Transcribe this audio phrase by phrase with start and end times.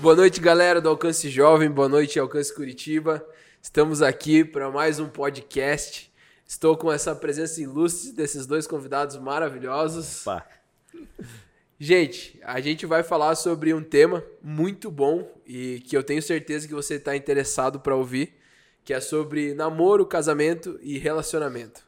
[0.00, 3.24] Boa noite, galera do Alcance Jovem, boa noite, Alcance Curitiba.
[3.60, 6.12] Estamos aqui para mais um podcast.
[6.46, 10.26] Estou com essa presença ilustre desses dois convidados maravilhosos.
[10.26, 10.46] Opa.
[11.80, 16.66] Gente, a gente vai falar sobre um tema muito bom e que eu tenho certeza
[16.66, 18.34] que você está interessado para ouvir,
[18.84, 21.84] que é sobre namoro, casamento e relacionamento.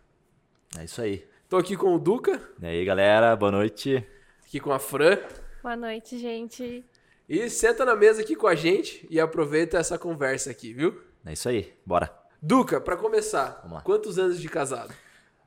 [0.79, 1.25] É isso aí.
[1.49, 4.05] Tô aqui com o Duca, E aí, galera, boa noite.
[4.45, 5.19] aqui com a Fran,
[5.63, 6.83] Boa noite, gente.
[7.31, 11.01] E senta na mesa aqui com a gente e aproveita essa conversa aqui, viu?
[11.25, 12.13] É isso aí, bora.
[12.43, 14.93] Duca, para começar, quantos anos de casado?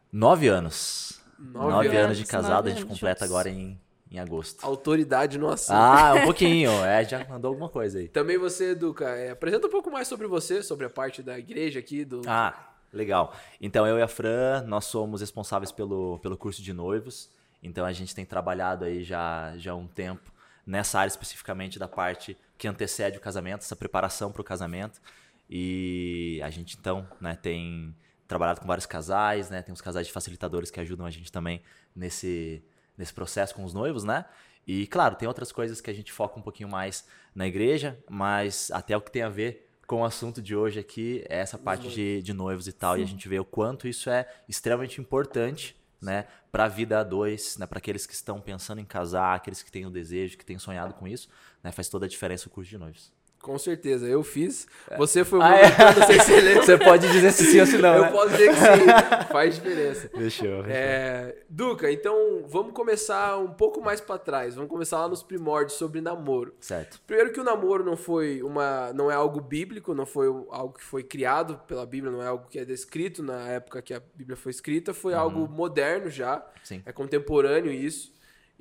[0.10, 1.22] Nove anos.
[1.38, 2.00] Nove Nove, anos.
[2.00, 3.78] anos de casado, a gente completa agora em,
[4.10, 4.64] em agosto.
[4.66, 5.76] Autoridade no assunto.
[5.76, 8.08] Ah, um pouquinho, é, já mandou alguma coisa aí.
[8.08, 11.80] Também você, Duca, é, apresenta um pouco mais sobre você, sobre a parte da igreja
[11.80, 12.22] aqui, do...
[12.26, 13.36] Ah, legal.
[13.60, 17.30] Então, eu e a Fran, nós somos responsáveis pelo, pelo curso de noivos.
[17.62, 20.33] Então, a gente tem trabalhado aí já, já há um tempo
[20.66, 25.02] nessa área especificamente da parte que antecede o casamento, essa preparação para o casamento.
[25.50, 27.96] E a gente, então, né, tem
[28.28, 29.62] trabalhado com vários casais, né?
[29.62, 31.62] Tem uns casais de facilitadores que ajudam a gente também
[31.96, 32.64] nesse,
[32.98, 34.26] nesse processo com os noivos, né?
[34.66, 37.06] E, claro, tem outras coisas que a gente foca um pouquinho mais
[37.36, 41.24] na igreja, mas até o que tem a ver com o assunto de hoje aqui
[41.28, 42.98] é essa parte de, de noivos e tal.
[42.98, 46.28] E a gente vê o quanto isso é extremamente importante, né?
[46.52, 47.66] Para a vida a dois, né?
[47.66, 50.94] Para aqueles que estão pensando em casar, aqueles que têm o desejo, que têm sonhado
[50.94, 51.30] com isso,
[51.64, 51.72] né?
[51.72, 53.12] Faz toda a diferença o curso de noivos.
[53.44, 54.66] Com certeza, eu fiz.
[54.98, 55.64] Você foi o Ah, meu é?
[55.70, 58.12] mentor, não sei se você pode dizer se sim ou se não, Eu né?
[58.12, 60.10] posso dizer que sim, faz diferença.
[60.16, 60.64] Fechou.
[60.66, 64.56] É, Duca, então vamos começar um pouco mais pra trás.
[64.56, 66.56] Vamos começar lá nos primórdios sobre namoro.
[66.62, 67.02] Certo.
[67.06, 70.84] Primeiro que o namoro não foi uma, não é algo bíblico, não foi algo que
[70.86, 74.38] foi criado pela Bíblia, não é algo que é descrito na época que a Bíblia
[74.38, 76.82] foi escrita, foi algo moderno já, Sim.
[76.86, 78.14] é contemporâneo isso.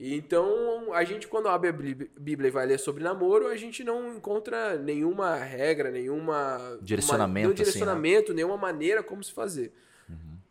[0.05, 3.85] Então a gente quando abre a Bí- Bíblia e vai ler sobre namoro, a gente
[3.85, 7.65] não encontra nenhuma regra, nenhuma Direcionamento, uma, nenhum assim, né?
[7.65, 9.73] direcionamento, nenhuma maneira como se fazer.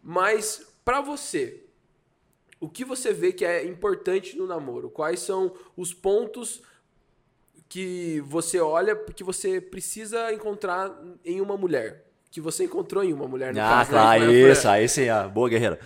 [0.01, 1.63] Mas pra você,
[2.59, 4.89] o que você vê que é importante no namoro?
[4.89, 6.61] Quais são os pontos
[7.67, 12.05] que você olha que você precisa encontrar em uma mulher?
[12.31, 13.91] Que você encontrou em uma mulher, no Ah, caso.
[13.91, 13.97] né?
[13.97, 15.77] claro, a isso, aí sim, boa guerreira.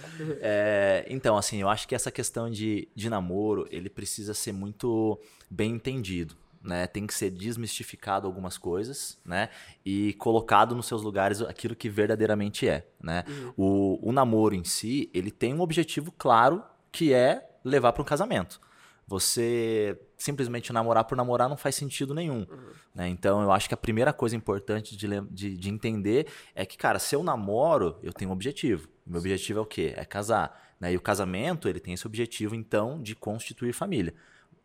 [0.42, 5.20] É, então, assim, eu acho que essa questão de, de namoro, ele precisa ser muito
[5.50, 6.86] bem entendido, né?
[6.86, 9.50] Tem que ser desmistificado algumas coisas, né?
[9.84, 13.24] E colocado nos seus lugares aquilo que verdadeiramente é, né?
[13.58, 18.06] O, o namoro em si, ele tem um objetivo claro, que é levar para um
[18.06, 18.62] casamento.
[19.08, 22.46] Você simplesmente namorar por namorar não faz sentido nenhum.
[22.94, 23.08] né?
[23.10, 27.00] Então eu acho que a primeira coisa importante de, de, de entender é que, cara,
[27.00, 28.88] se eu namoro, eu tenho um objetivo.
[29.06, 29.94] Meu objetivo é o quê?
[29.96, 30.76] É casar.
[30.80, 30.94] né?
[30.94, 34.14] E o casamento, ele tem esse objetivo, então, de constituir família.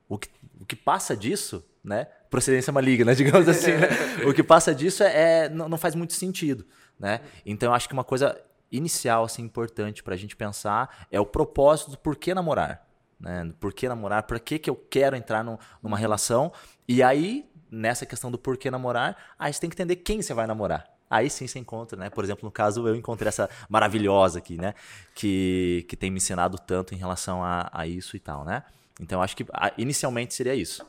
[0.08, 0.28] O que,
[0.60, 2.06] o que passa disso, né?
[2.28, 3.72] Procedência maligna, digamos assim.
[3.72, 3.88] né?
[4.26, 6.64] O que passa disso é, é- não, não faz muito sentido,
[6.98, 7.20] né?
[7.44, 8.40] Então eu acho que uma coisa
[8.72, 12.88] inicial, assim, importante pra gente pensar é o propósito do porquê namorar.
[13.20, 13.52] Né?
[13.60, 14.22] Por que namorar?
[14.24, 16.52] Por que, que eu quero entrar num- numa relação?
[16.88, 20.46] E aí, nessa questão do porquê namorar, aí você tem que entender quem você vai
[20.46, 20.86] namorar.
[21.08, 22.08] Aí sim você encontra, né?
[22.08, 24.74] Por exemplo, no caso, eu encontrei essa maravilhosa aqui, né?
[25.14, 28.62] Que, que tem me ensinado tanto em relação a, a isso e tal, né?
[29.00, 29.44] Então, acho que
[29.76, 30.86] inicialmente seria isso.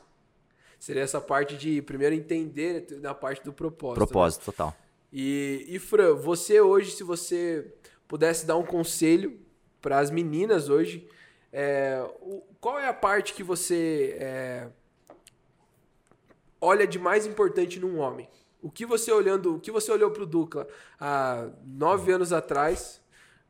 [0.78, 4.00] Seria essa parte de primeiro entender na parte do propósito.
[4.00, 4.06] né?
[4.06, 4.76] Propósito total.
[5.12, 7.72] E, e Fran, você hoje, se você
[8.08, 9.38] pudesse dar um conselho
[9.80, 11.06] para as meninas hoje,
[11.52, 14.68] é, o- qual é a parte que você é,
[16.60, 18.28] olha de mais importante num homem?
[18.62, 20.66] O que você olhando, o que você olhou pro Ducla
[21.00, 23.00] há nove anos atrás,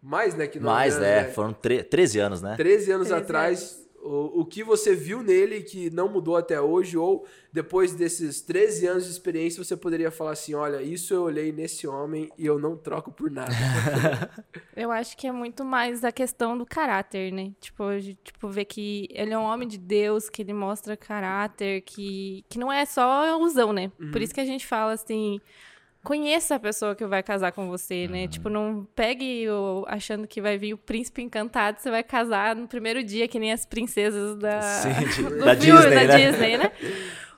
[0.03, 2.57] mais né que nove Mas, anos, é, foram tre 13 anos, né?
[2.57, 6.99] 13 anos 13 atrás, o, o que você viu nele que não mudou até hoje,
[6.99, 11.53] ou depois desses 13 anos de experiência, você poderia falar assim: olha, isso eu olhei
[11.53, 13.53] nesse homem e eu não troco por nada.
[14.75, 17.53] Eu acho que é muito mais a questão do caráter, né?
[17.61, 17.85] Tipo,
[18.25, 22.59] tipo, ver que ele é um homem de Deus, que ele mostra caráter, que, que
[22.59, 23.93] não é só ilusão, né?
[24.11, 25.39] Por isso que a gente fala assim.
[26.03, 28.27] Conheça a pessoa que vai casar com você, né?
[28.27, 32.67] Tipo, não pegue o, achando que vai vir o príncipe encantado, você vai casar no
[32.67, 34.89] primeiro dia, que nem as princesas da, Sim,
[35.39, 36.17] da filme, Disney, da né?
[36.31, 36.73] Disney, né?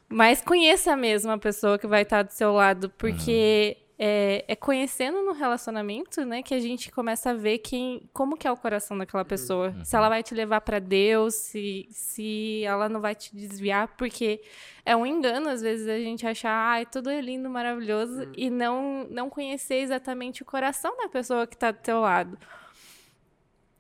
[0.09, 5.23] Mas conheça mesmo a pessoa que vai estar do seu lado, porque é, é conhecendo
[5.23, 8.99] no relacionamento, né, que a gente começa a ver quem, como que é o coração
[8.99, 9.75] daquela pessoa.
[9.83, 14.43] Se ela vai te levar para Deus, se, se ela não vai te desviar, porque
[14.85, 19.06] é um engano às vezes a gente achar, ai, tudo é lindo, maravilhoso e não
[19.09, 22.37] não conhecer exatamente o coração da pessoa que tá do teu lado.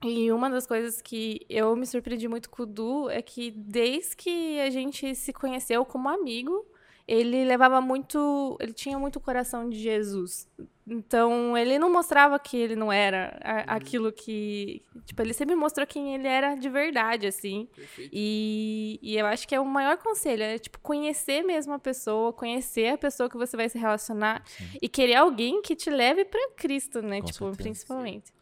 [0.02, 4.16] E uma das coisas que eu me surpreendi muito com o Du é que desde
[4.16, 6.64] que a gente se conheceu como amigo,
[7.06, 8.56] ele levava muito.
[8.60, 10.48] Ele tinha muito o coração de Jesus.
[10.86, 13.62] Então, ele não mostrava que ele não era a- Uhum.
[13.78, 14.82] aquilo que.
[15.06, 17.68] Tipo, ele sempre mostrou quem ele era de verdade, assim.
[17.74, 18.10] Perfeito.
[18.12, 22.32] E, e eu acho que é o maior conselho, é tipo conhecer mesmo a pessoa,
[22.34, 24.44] conhecer a pessoa que você vai se relacionar
[24.82, 27.20] e querer alguém que te leve pra Cristo, né?
[27.20, 27.56] Com tipo, certeza.
[27.62, 28.34] principalmente.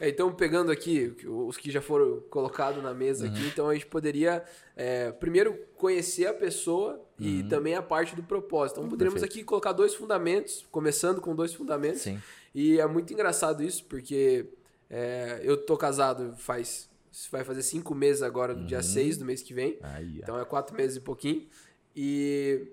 [0.00, 3.86] É, então, pegando aqui os que já foram colocados na mesa aqui, então a gente
[3.86, 4.42] poderia
[4.74, 8.78] é, primeiro conhecer a pessoa e também a parte do propósito.
[8.80, 9.38] Então, poderíamos Perfeito.
[9.40, 11.81] aqui colocar dois fundamentos, começando com dois fundamentos.
[11.94, 12.20] Sim.
[12.54, 14.46] E é muito engraçado isso, porque
[14.90, 16.90] é, eu tô casado faz.
[17.30, 19.78] Vai fazer cinco meses agora, no dia 6 do mês que vem.
[19.82, 20.18] Aí.
[20.18, 21.46] Então é quatro meses e pouquinho.
[21.94, 22.66] E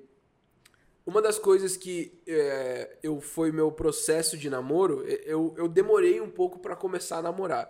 [1.06, 6.30] uma das coisas que é, eu foi meu processo de namoro, eu, eu demorei um
[6.30, 7.70] pouco para começar a namorar.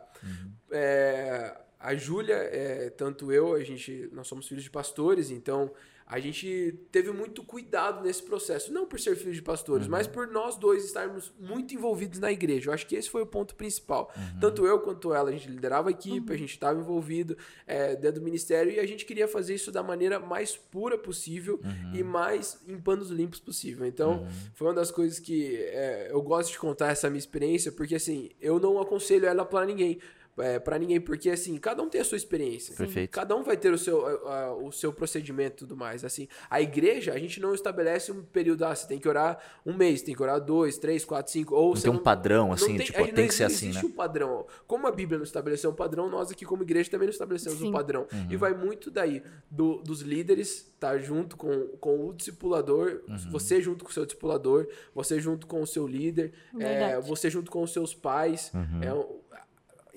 [0.69, 5.71] É, a Júlia, é, tanto eu, a gente, nós somos filhos de pastores, então
[6.09, 10.25] a gente teve muito cuidado nesse processo, não por ser filhos de pastores, mas por
[10.25, 12.71] nós dois estarmos muito envolvidos na igreja.
[12.71, 14.11] Eu acho que esse foi o ponto principal.
[14.41, 18.21] Tanto eu quanto ela, a gente liderava a equipe, a gente estava envolvido é, dentro
[18.21, 21.61] do ministério e a gente queria fazer isso da maneira mais pura possível
[21.94, 23.85] e mais em panos limpos possível.
[23.85, 27.94] Então, foi uma das coisas que é, eu gosto de contar essa minha experiência, porque
[27.94, 30.00] assim, eu não aconselho ela para ninguém.
[30.39, 32.75] É, para ninguém, porque assim, cada um tem a sua experiência.
[32.75, 33.12] Perfeito.
[33.12, 36.03] Cada um vai ter o seu, a- a- o seu procedimento e tudo mais.
[36.06, 39.74] Assim, a igreja, a gente não estabelece um período, ah, você tem que orar um
[39.74, 42.77] mês, tem que orar dois, três, quatro, cinco, ou Não você tem um padrão, assim,
[42.77, 43.89] tem, tipo, gente tem que ser assim, existe né?
[43.91, 44.45] um padrão.
[44.68, 47.65] Como a Bíblia não estabeleceu um padrão, nós aqui como igreja também não estabelecemos um
[47.65, 47.71] Sim.
[47.71, 48.07] padrão.
[48.12, 48.27] Uhum.
[48.30, 53.18] E vai muito daí do- dos líderes estar junto com, com o discipulador, Uhum.
[53.31, 57.51] você junto com o seu discipulador, você junto com o seu líder, é, você junto
[57.51, 58.51] com os seus pais.
[58.53, 58.83] Uhum.
[58.83, 59.19] É, um-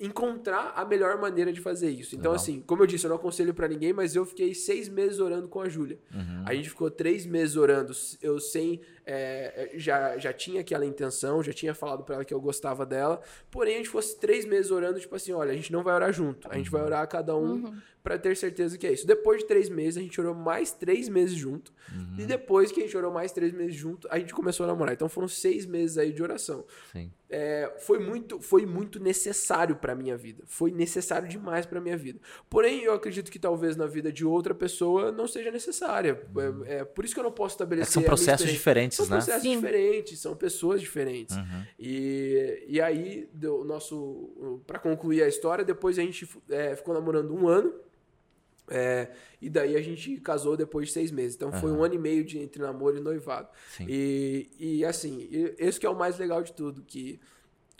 [0.03, 2.15] encontrar a melhor maneira de fazer isso.
[2.15, 2.43] Então, Legal.
[2.43, 5.47] assim, como eu disse, eu não aconselho pra ninguém, mas eu fiquei seis meses orando
[5.47, 5.97] com a Júlia.
[6.13, 6.43] Uhum.
[6.45, 8.81] A gente ficou três meses orando, eu sem.
[9.05, 13.21] É, já, já tinha aquela intenção, já tinha falado pra ela que eu gostava dela.
[13.51, 16.11] Porém, a gente fosse três meses orando, tipo assim: olha, a gente não vai orar
[16.13, 19.07] junto, a gente vai orar cada um pra ter certeza que é isso.
[19.07, 21.71] Depois de três meses, a gente orou mais três meses junto.
[22.17, 24.93] E depois que a gente orou mais três meses junto, a gente começou a namorar.
[24.93, 26.65] Então foram seis meses aí de oração.
[26.91, 27.11] Sim.
[27.29, 30.43] É, foi muito foi muito necessário pra minha vida.
[30.45, 32.19] Foi necessário demais pra minha vida.
[32.49, 36.21] Porém, eu acredito que talvez na vida de outra pessoa não seja necessária.
[36.67, 37.91] É, é por isso que eu não posso É estabelecer.
[37.93, 38.57] são a minha processos experiência.
[38.93, 39.17] Diferentes, São né?
[39.17, 39.55] processos Sim.
[39.55, 41.35] diferentes, são pessoas diferentes.
[41.35, 41.65] Uhum.
[41.79, 44.61] E, e aí, deu nosso.
[44.67, 47.73] para concluir a história, depois a gente é, ficou namorando um ano.
[48.69, 49.09] é,
[49.41, 51.35] e daí a gente casou depois de seis meses.
[51.35, 53.49] Então foi um ano e meio de entre namoro e noivado.
[53.75, 53.85] Sim.
[53.89, 57.19] E, e assim, esse que é o mais legal de tudo, que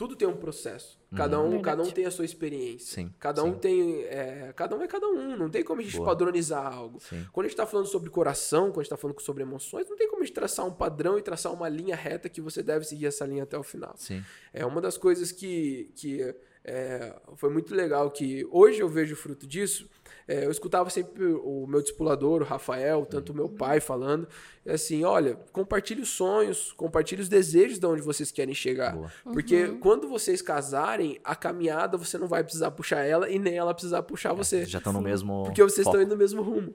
[0.04, 1.00] tudo tem um processo.
[1.16, 1.64] Cada um, Verdade.
[1.64, 2.94] cada um tem a sua experiência.
[2.96, 3.60] Sim, Cada um sim.
[3.60, 4.04] tem.
[4.04, 5.38] é, cada um é cada um.
[5.38, 6.10] Não tem como a gente Boa.
[6.10, 7.00] padronizar algo.
[7.00, 7.26] Sim.
[7.32, 9.96] Quando a gente está falando sobre coração, quando a gente está falando sobre emoções, não
[9.96, 12.84] tem como a gente traçar um padrão e traçar uma linha reta que você deve
[12.84, 13.94] seguir essa linha até o final.
[13.96, 14.22] Sim.
[14.52, 16.36] É uma das coisas que, que
[16.66, 19.90] é, foi muito legal que hoje eu vejo o fruto disso.
[20.26, 24.26] É, eu escutava sempre o meu discipulador, o Rafael, tanto o meu pai falando,
[24.66, 28.96] é assim, olha, compartilhe os sonhos, compartilhe os desejos de onde vocês querem chegar.
[28.96, 29.12] Boa.
[29.26, 33.74] Porque quando vocês casarem, a caminhada você não vai precisar puxar ela e nem ela
[33.74, 34.66] precisar puxar você.
[34.66, 35.44] Já estão no mesmo.
[35.44, 35.98] Porque vocês foco.
[35.98, 36.74] estão indo no mesmo rumo.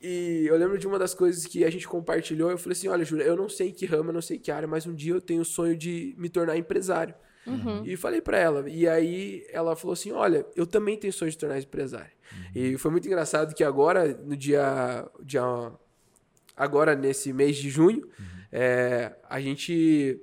[0.00, 3.04] E eu lembro de uma das coisas que a gente compartilhou, eu falei assim, olha,
[3.04, 4.94] Júlia, eu não sei em que ramo, eu não sei em que área, mas um
[4.94, 7.14] dia eu tenho o sonho de me tornar empresário.
[7.84, 8.68] E falei pra ela.
[8.68, 12.10] E aí ela falou assim, olha, eu também tenho sonho de tornar empresário.
[12.54, 15.08] E foi muito engraçado que agora, no dia...
[15.22, 15.42] dia
[16.56, 18.08] agora, nesse mês de junho,
[18.50, 20.20] é, a gente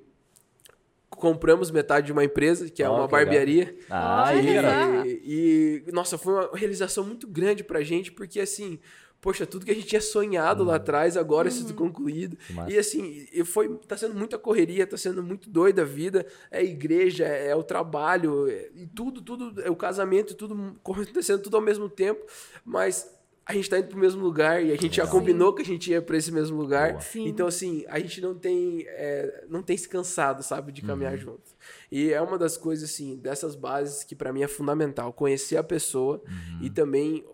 [1.09, 3.25] compramos metade de uma empresa, que é Ó, uma que legal.
[3.25, 3.77] barbearia.
[3.89, 4.61] Ah, aí, só.
[4.61, 5.07] cara.
[5.07, 8.79] E, e, nossa, foi uma realização muito grande pra gente, porque assim,
[9.23, 12.35] poxa, tudo que a gente tinha sonhado lá atrás, agora isso tudo concluído.
[12.35, 12.71] Que massa.
[12.73, 16.63] E assim, foi, tá sendo muita correria, tá sendo muito doida a vida, é a
[16.63, 21.63] igreja, é o trabalho, é- e tudo, tudo, é o casamento, tudo acontecendo tudo ao
[21.63, 22.21] mesmo tempo,
[22.65, 23.09] mas
[23.45, 25.19] a gente tá indo pro mesmo lugar e a gente já Legal.
[25.19, 26.97] combinou que a gente ia pra esse mesmo lugar.
[27.15, 30.87] Então, assim, a gente não tem, é, não tem se cansado, sabe, de Uhum.
[30.87, 31.51] caminhar junto.
[31.91, 35.11] E é uma das coisas, assim, dessas bases que pra mim é fundamental.
[35.11, 36.59] Conhecer a pessoa Uhum.
[36.65, 37.25] e também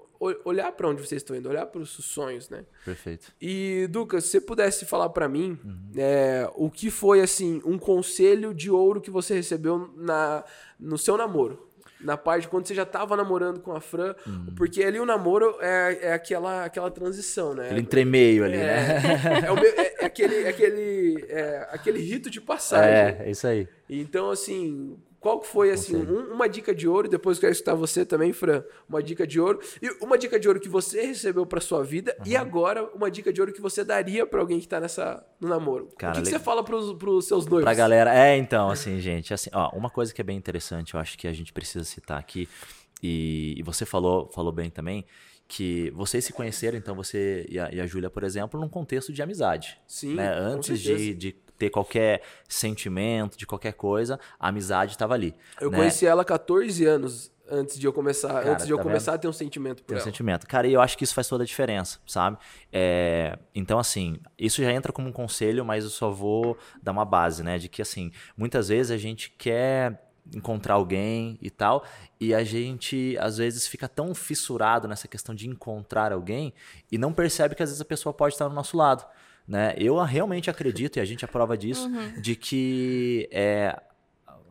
[0.44, 2.66] olhar pra onde vocês estão indo, olhar para os sonhos, né?
[2.84, 3.32] Perfeito.
[3.42, 5.92] E, Duca, se você pudesse falar pra mim Uhum.
[5.98, 10.44] é, o que foi, assim, um conselho de ouro que você recebeu na,
[10.80, 11.68] no seu namoro.
[12.02, 14.54] Na parte quando você já tava namorando com a Fran, Uhum.
[14.56, 17.66] porque ali o namoro é, é aquela, aquela transição, né?
[17.66, 18.98] Aquele entremeio ali, né?
[19.44, 22.90] É, é o meu- é- é aquele, é aquele, é aquele rito de passagem.
[22.94, 23.68] É, é isso aí.
[23.90, 27.52] Então, assim, qual que foi, assim, um- uma dica de ouro, e depois eu quero
[27.52, 31.02] escutar você também, Fran, uma dica de ouro, e uma dica de ouro que você
[31.08, 32.42] recebeu pra sua vida, e Uhum.
[32.42, 35.90] agora uma dica de ouro que você daria pra alguém que tá nessa, no namoro.
[35.98, 37.64] Cara, o que, que você fala pros, pros seus noivos?
[37.66, 38.14] Pra galera.
[38.18, 41.28] É, então, assim, gente, assim, ó, uma coisa que é bem interessante, eu acho que
[41.28, 42.48] a gente precisa citar aqui,
[43.04, 45.06] e, e você falou, falou bem também,
[45.48, 49.12] que vocês se conheceram, então você e a, e a Júlia, por exemplo, num contexto
[49.12, 49.80] de amizade.
[49.88, 50.30] Sim, né?
[50.32, 55.36] Antes de, de ter qualquer sentimento, de qualquer coisa, a amizade estava ali.
[55.60, 55.78] Eu né?
[55.78, 59.14] conheci ela há 14 anos antes de eu começar, Cara, antes de eu tá começar
[59.16, 60.06] a ter um sentimento por Tem um ela.
[60.06, 60.48] sentimento.
[60.48, 62.38] Cara, e eu acho que isso faz toda a diferença, sabe?
[62.72, 67.06] É, então, assim, isso já entra como um conselho, mas eu só vou dar uma
[67.06, 67.58] base, né?
[67.58, 71.84] De que, assim, muitas vezes a gente quer encontrar alguém e tal,
[72.20, 76.54] e a gente, às vezes, fica tão fissurado nessa questão de encontrar alguém
[76.92, 79.04] e não percebe que, às vezes, a pessoa pode estar do nosso lado.
[79.50, 79.74] Né?
[79.78, 81.90] Eu realmente acredito, e a gente é prova disso,
[82.22, 83.76] de que é,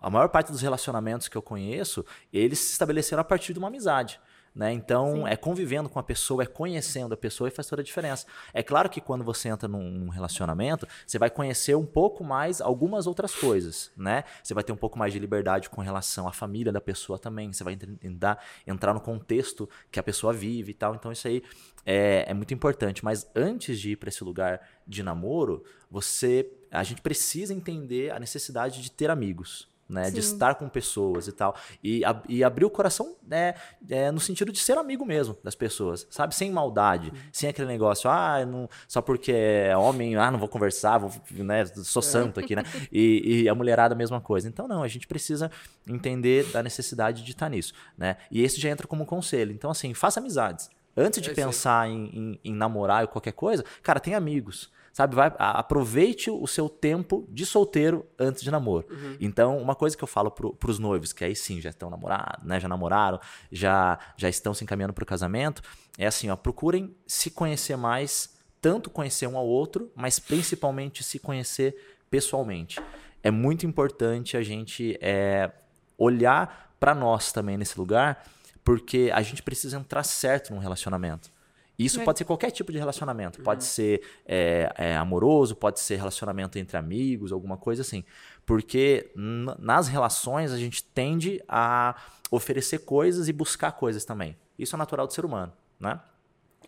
[0.02, 3.68] a maior parte dos relacionamentos que eu conheço, eles se estabeleceram a partir de uma
[3.68, 4.20] amizade.
[4.58, 4.72] Né?
[4.72, 8.26] Então, é convivendo com a pessoa, é conhecendo a pessoa e faz toda a diferença.
[8.52, 12.60] É claro que quando você entra num num relacionamento, você vai conhecer um pouco mais
[12.60, 14.24] algumas outras coisas, né?
[14.42, 17.52] Você vai ter um pouco mais de liberdade com relação à família da pessoa também,
[17.52, 20.96] você vai entrar, entrar no contexto que a pessoa vive e tal.
[20.96, 21.40] Então, isso aí
[21.86, 23.04] é, é muito importante.
[23.04, 28.18] Mas antes de ir para esse lugar de namoro, você, a gente precisa entender a
[28.18, 30.10] necessidade de ter amigos né?
[30.10, 30.32] De Sim.
[30.34, 31.56] estar com pessoas e tal.
[31.82, 33.54] E, ab- e abrir o coração né,
[33.88, 36.34] é, no sentido de ser amigo mesmo das pessoas, sabe?
[36.34, 40.98] Sem maldade, sem aquele negócio, ah, não, só porque é homem, ah, não vou conversar,
[40.98, 42.62] vou, né, sou santo aqui, né?
[42.92, 44.48] E, e a mulherada a mesma coisa.
[44.48, 45.50] Então, não, a gente precisa
[45.86, 48.16] entender da necessidade de estar nisso, né?
[48.30, 49.52] E esse já entra como conselho.
[49.52, 50.70] Então, assim, faça amizades.
[50.96, 54.70] Antes de É pensar em, em, em namorar ou qualquer coisa, cara, tem amigos.
[54.98, 58.84] Sabe, vai, aproveite o seu tempo de solteiro antes de namoro.
[58.90, 59.16] Uhum.
[59.20, 62.44] Então, uma coisa que eu falo pro, pros noivos, que aí sim já estão namorados,
[62.44, 63.20] né, já namoraram,
[63.52, 65.62] já, já estão se encaminhando pro casamento,
[65.96, 71.20] é assim, ó, procurem se conhecer mais, tanto conhecer um ao outro, mas principalmente se
[71.20, 71.76] conhecer
[72.10, 72.80] pessoalmente.
[73.22, 75.52] É muito importante a gente é,
[75.96, 78.26] olhar para nós também nesse lugar,
[78.64, 81.30] porque a gente precisa entrar certo num relacionamento.
[81.78, 82.04] Isso Né?
[82.04, 83.40] pode ser qualquer tipo de relacionamento.
[83.40, 88.04] Pode ser é, é, amoroso, pode ser relacionamento entre amigos, alguma coisa assim.
[88.44, 91.94] Porque nas relações a gente tende a
[92.30, 94.36] oferecer coisas e buscar coisas também.
[94.58, 96.00] Isso é natural do ser humano, né?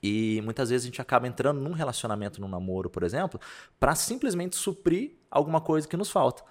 [0.02, 3.38] E muitas vezes a gente acaba entrando num relacionamento, num namoro, por exemplo,
[3.78, 6.42] para simplesmente suprir alguma coisa que nos falta.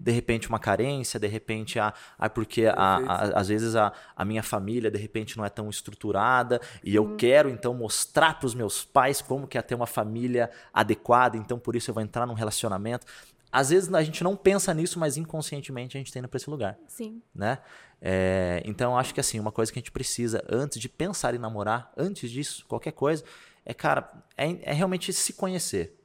[0.00, 4.24] De repente uma carência, de repente a, a porque a, a- às vezes a, a
[4.24, 8.54] minha família de repente não é tão estruturada e eu quero então mostrar para os
[8.54, 12.26] meus pais como que é ter uma família adequada, então por isso eu vou entrar
[12.26, 13.06] num relacionamento.
[13.50, 16.48] Às vezes a gente não pensa nisso, mas inconscientemente a gente tem indo para esse
[16.50, 17.20] lugar Sim.
[17.34, 17.58] né?
[18.00, 21.38] É, então acho que assim, uma coisa que a gente precisa antes de pensar em
[21.38, 23.24] namorar, antes disso, qualquer coisa,
[23.64, 25.98] é, cara, é, é realmente se conhecer,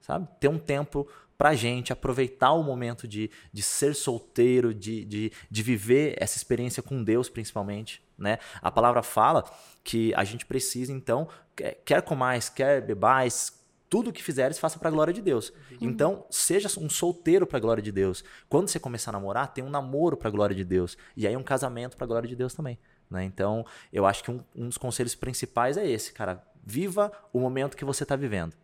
[0.00, 0.28] sabe?
[0.38, 1.08] Ter um tempo
[1.40, 6.82] pra gente, aproveitar o momento de, de ser solteiro, de, de, de viver essa experiência
[6.82, 8.38] com Deus, principalmente, né?
[8.60, 9.50] A palavra fala
[9.82, 11.26] que a gente precisa, então,
[11.82, 15.50] quer, comais, quer bebais, tudo que fizeres, faça para a glória de Deus.
[15.80, 18.22] Então, seja um solteiro para a glória de Deus.
[18.46, 20.94] Quando você começar a namorar, tem um namoro para a glória de Deus.
[21.16, 22.78] E aí um casamento para a glória de Deus também.
[23.10, 23.24] Né?
[23.24, 26.44] Então, eu acho que um, um dos conselhos principais é esse, cara.
[26.62, 28.54] Viva o momento que você está vivendo.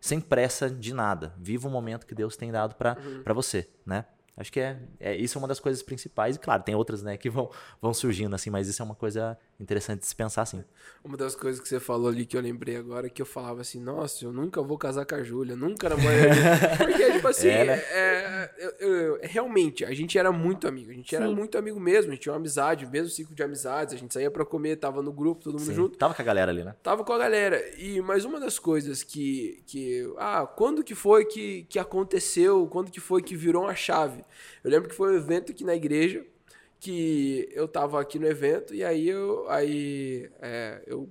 [0.00, 1.34] Sem pressa de nada.
[1.38, 4.06] Viva o momento que Deus tem dado para pra você, né?
[4.36, 6.36] Acho que é, é isso é uma das coisas principais.
[6.36, 9.38] E claro, tem outras, né, que vão, vão surgindo assim, mas isso é uma coisa
[9.60, 10.64] interessante se pensar assim.
[11.04, 13.80] Uma das coisas que você falou ali que eu lembrei agora, que eu falava assim,
[13.80, 16.30] nossa, eu nunca vou casar com a Júlia, nunca namoraria.
[16.78, 17.74] Porque, tipo assim, É, né?
[17.90, 21.34] é, eu- eu- realmente, a gente era muito amigo, a gente era Sim.
[21.34, 24.30] muito amigo mesmo, a gente tinha uma amizade, mesmo ciclo de amizades, a gente saía
[24.30, 25.74] pra comer, tava no grupo, todo mundo Sim.
[25.74, 25.98] junto.
[25.98, 26.74] Tava com a galera ali, né?
[26.82, 27.62] Tava com a galera.
[27.78, 32.66] E mas uma das coisas que que ah, quando que foi que, que aconteceu?
[32.66, 34.24] Quando que foi que virou uma chave?
[34.64, 36.24] Eu lembro que foi um evento aqui na igreja
[36.80, 41.08] que eu tava aqui no evento e aí eu aí é, eu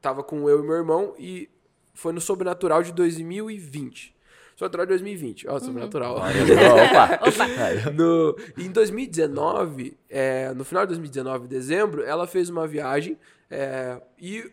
[0.00, 1.48] tava com eu e meu irmão e
[1.94, 4.14] foi no Sobrenatural de 2020.
[4.54, 5.48] Sobrenatural de 2020.
[5.48, 6.16] Ó, Sobrenatural.
[6.20, 7.20] Opa!
[7.26, 7.90] Opa!
[7.92, 13.18] No, em 2019, é, no final de 2019, dezembro, ela fez uma viagem
[13.50, 14.50] é, e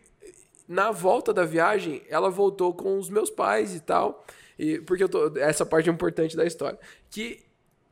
[0.66, 4.24] na volta da viagem ela voltou com os meus pais e tal.
[4.58, 6.78] E, porque eu tô, essa parte é importante da história.
[7.10, 7.43] Que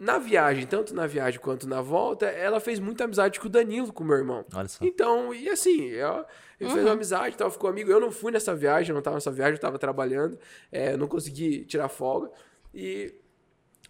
[0.02, 3.92] na viagem, tanto na viagem quanto na volta, ela fez muita amizade com o Danilo,
[3.92, 4.44] com o meu irmão.
[4.52, 4.84] Olha só.
[4.84, 6.24] Então, e assim, eu,
[6.58, 7.88] ele fez uma amizade, tal, ficou amigo.
[7.88, 10.36] Eu não fui nessa viagem, eu não tava nessa viagem, eu tava trabalhando,
[10.72, 12.32] é, eu não consegui tirar folga.
[12.74, 13.14] E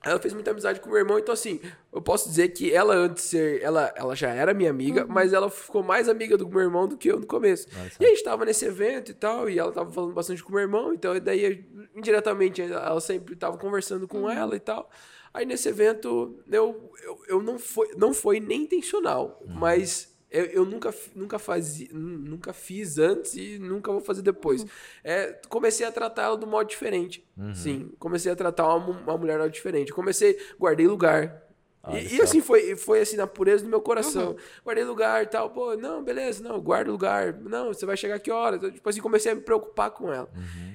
[0.04, 1.60] Ela fez muita amizade com o meu irmão, então assim,
[1.92, 5.32] eu posso dizer que ela antes de ser, ela, ela já era minha amiga, mas
[5.32, 7.68] ela ficou mais amiga do meu irmão do que eu no começo.
[8.00, 10.52] E a gente tava nesse evento e tal, e ela tava falando bastante com o
[10.52, 11.64] meu irmão, então daí
[11.94, 14.90] indiretamente ela sempre tava conversando com ela e tal.
[15.34, 20.64] Aí nesse evento eu, eu, eu não foi não foi nem intencional, mas eu, eu
[20.64, 24.64] nunca, nunca, fazia, nu- nunca fiz antes e nunca vou fazer depois.
[25.04, 27.26] É, comecei a tratar ela de um modo diferente.
[27.52, 29.92] Sim, comecei a tratar uma, uma mulher diferente.
[29.92, 31.42] Comecei, guardei lugar.
[31.84, 34.36] Olha E, e assim, foi, foi assim, na pureza do meu coração.
[34.64, 35.50] Guardei lugar e tal.
[35.50, 37.34] Pô, não, beleza, não, guarda lugar.
[37.40, 38.56] Não, você vai chegar que hora?
[38.56, 40.30] Então, tipo assim, comecei a me preocupar com ela.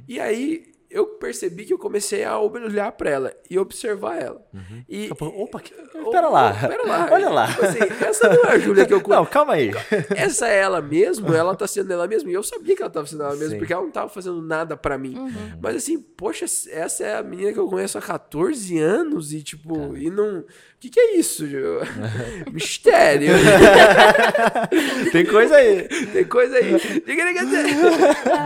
[0.08, 4.42] E aí, eu percebi que eu comecei a olhar pra ela e observar ela.
[4.88, 5.74] E, Opa, que...
[6.12, 6.52] Pera lá.
[6.64, 7.10] ô, Pera lá.
[7.12, 7.48] Olha lá.
[7.48, 9.22] Tipo assim, essa não é a Júlia que eu conheço.
[9.22, 9.72] Não, calma aí.
[10.16, 12.30] Essa é ela mesmo, ela tá sendo ela mesma.
[12.30, 13.58] E eu sabia que ela tava sendo ela mesma, Sim.
[13.58, 15.16] porque ela não tava fazendo nada pra mim.
[15.62, 19.96] Mas assim, poxa, essa é a menina que eu conheço há 14 anos e tipo,
[19.98, 20.40] e não.
[20.40, 21.48] O que, que é isso?
[21.48, 21.80] Ju?
[22.52, 23.34] Mistério.
[25.12, 25.88] Tem coisa aí.
[25.88, 26.74] Tem coisa aí.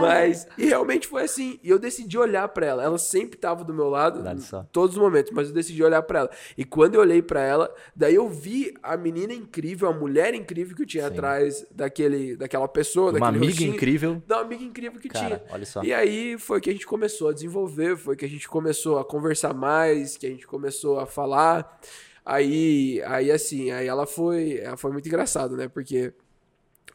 [0.00, 1.60] Mas, e realmente foi assim.
[1.62, 2.82] E eu decidi olhar pra ela.
[2.82, 6.20] Ela sempre tava do meu lado, em todos os momentos, mas eu decidi olhar pra
[6.20, 6.30] ela.
[6.56, 10.74] E quando eu olhei pra ela, daí eu vi a menina incrível, a mulher incrível
[10.76, 11.12] que eu tinha Sim.
[11.12, 14.22] atrás daquele, daquela pessoa, Uma daquele amiga incrível.
[14.26, 15.42] Da amiga incrível que Cara, tinha.
[15.50, 15.82] olha só.
[15.82, 19.04] E aí foi que a gente começou a desenvolver, foi que a gente começou a
[19.04, 21.80] conversar mais, que a gente começou a falar.
[22.24, 25.68] Aí, aí assim, aí ela foi, ela foi muito engraçado, né?
[25.68, 26.12] Porque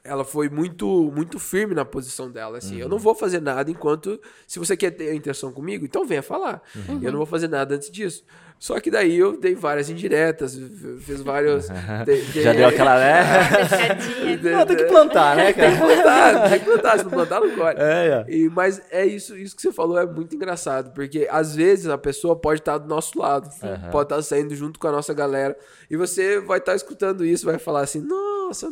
[0.03, 2.75] ela foi muito muito firme na posição dela, assim.
[2.75, 2.81] Uhum.
[2.81, 6.23] Eu não vou fazer nada enquanto se você quer ter a intenção comigo, então venha
[6.23, 6.61] falar.
[6.75, 6.99] Uhum.
[7.01, 8.23] Eu não vou fazer nada antes disso.
[8.59, 10.59] Só que daí eu dei várias indiretas,
[11.01, 11.67] fiz vários
[12.07, 13.21] dei- Já deu aquela, né?
[14.41, 15.77] Não, tem que plantar, né, tem que cara?
[15.77, 17.77] plantar, tem que plantar, se não plantar não colhe.
[17.79, 18.33] É, é.
[18.35, 21.97] E, mas é isso, isso que você falou é muito engraçado, porque às vezes a
[21.99, 23.89] pessoa pode estar do nosso lado, Aham.
[23.91, 25.55] pode estar saindo junto com a nossa galera,
[25.89, 28.69] e você vai estar escutando isso, vai falar assim, nossa,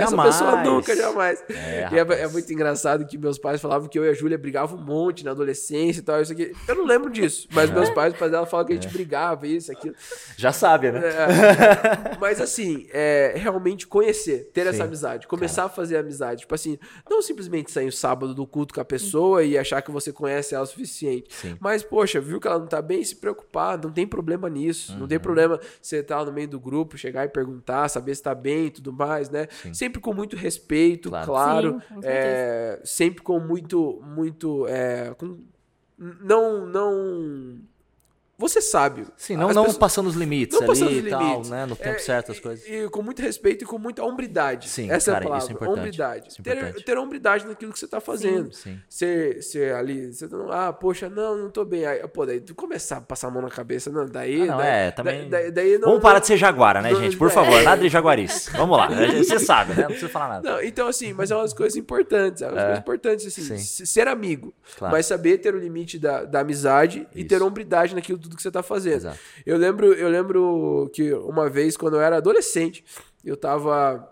[0.00, 0.34] nunca, Jamais.
[0.34, 1.44] essa pessoa nunca, jamais.
[1.48, 4.38] É, e é, é muito engraçado que meus pais falavam que eu e a Júlia
[4.38, 6.52] brigavam um monte na adolescência e tal, isso aqui.
[6.66, 9.70] Eu não lembro disso, mas meus pais, pais dela falavam que a gente brigava, isso,
[9.70, 9.94] aquilo.
[10.36, 11.00] Já sabe, né?
[11.04, 16.40] É, mas assim, é, realmente conhecer, ter essa Sim, amizade, começar a fazer amizade.
[16.40, 16.78] Tipo assim,
[17.08, 20.54] não simplesmente sair o sábado do culto com a pessoa e achar que você conhece
[20.54, 21.34] ela o suficiente.
[21.34, 21.56] Sim.
[21.60, 24.92] Mas, poxa, viu que ela não tá bem, se preocupar, não tem problema nisso.
[24.94, 25.08] Não Uhum.
[25.08, 28.66] tem problema você estar no meio do grupo, chegar e perguntar, saber se tá bem
[28.66, 29.48] e tudo mais, né?
[29.82, 31.26] Sempre com muito respeito, Claro.
[31.26, 31.72] claro.
[31.80, 34.66] Sim, com é, sempre com muito, muito.
[34.68, 35.38] é, com-
[35.98, 37.58] não, não.
[38.42, 39.06] Você sabe.
[39.16, 41.50] Sim, não, não pessoas- passando os limites não ali passando os e tal, limites.
[41.50, 41.66] né?
[41.66, 42.64] No tempo É, certo as e- coisas.
[42.68, 44.68] E, com muito respeito e com muita hombridade.
[44.68, 45.52] Sim, Essa cara, é a isso palavra.
[45.52, 45.78] é importante.
[45.78, 46.28] Hombridade.
[46.28, 46.84] Isso é ter, importante.
[46.84, 48.52] ter hombridade naquilo que você tá fazendo.
[48.52, 48.78] Sim.
[48.88, 51.86] Ser, ser ali, você não, ah, poxa, não, não tô bem.
[51.86, 54.42] Aí, pô, daí tu começar a passar a mão na cabeça, não, daí.
[54.42, 57.16] Ah, não, daí, é, também- Daí, daí não, Vamos parar de ser jaguara, né, gente?
[57.16, 57.30] Por é.
[57.30, 58.50] favor, nada de jaguarice.
[58.50, 58.88] Vamos lá.
[58.88, 59.82] Você sabe, né?
[59.82, 60.50] Não precisa falar nada.
[60.50, 62.62] Não, então assim, mas é umas coisas importantes, é umas É.
[62.64, 63.86] coisas importantes, assim, Sim.
[63.86, 64.92] ser amigo, Claro.
[64.94, 67.28] mas saber ter o limite da, da amizade e Isso.
[67.28, 68.96] ter hombridade naquilo tudo que você tá fazendo.
[68.96, 69.18] Exato.
[69.46, 72.84] Eu lembro, eu lembro que uma vez, quando eu era adolescente,
[73.24, 74.08] eu tava.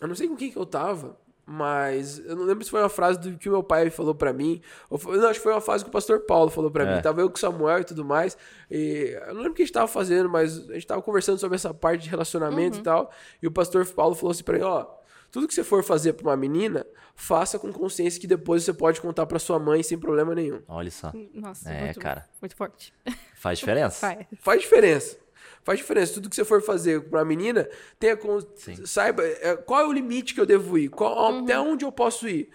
[0.00, 2.88] Eu não sei com quem que eu tava, mas eu não lembro se foi uma
[2.88, 4.60] frase do que o meu pai falou pra mim.
[4.90, 6.96] Ou foi- não, acho que foi uma frase que o pastor Paulo falou pra É.
[6.96, 7.02] mim.
[7.02, 8.36] Tava eu com o Samuel e tudo mais.
[8.70, 11.38] E eu não lembro o que a gente tava fazendo, mas a gente tava conversando
[11.38, 13.10] sobre essa parte de relacionamento e tal.
[13.42, 14.97] E o pastor Paulo falou assim pra mim: ó.
[15.30, 19.00] Tudo que você for fazer pra uma menina, faça com consciência que depois você pode
[19.00, 20.62] contar pra sua mãe sem problema nenhum.
[20.68, 21.12] Olha só.
[21.34, 22.26] Nossa, É, muito, cara.
[22.40, 22.92] muito forte.
[23.36, 24.06] Faz diferença?
[24.06, 24.26] Vai.
[24.40, 25.16] Faz diferença.
[25.62, 26.14] Faz diferença.
[26.14, 28.40] Tudo que você for fazer pra menina, tenha con-
[28.84, 32.26] saiba é, qual é o limite que eu devo ir, qual- até onde eu posso
[32.26, 32.48] ir.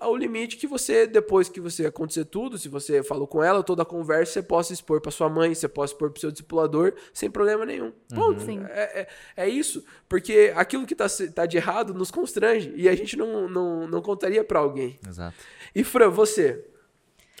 [0.00, 3.82] O limite que você, depois que você acontecer tudo, se você falou com ela, toda
[3.82, 7.30] a conversa, você possa expor pra sua mãe, você possa expor pro seu discipulador, sem
[7.30, 7.92] problema nenhum.
[8.14, 8.40] Ponto.
[8.40, 8.64] Sim.
[8.70, 9.08] É, é,
[9.44, 9.84] é isso.
[10.08, 14.02] Porque aquilo que tá, tá de errado nos constrange e a gente não, não, não
[14.02, 14.98] contaria pra alguém.
[15.06, 15.36] Exato.
[15.74, 16.64] E Fran, você,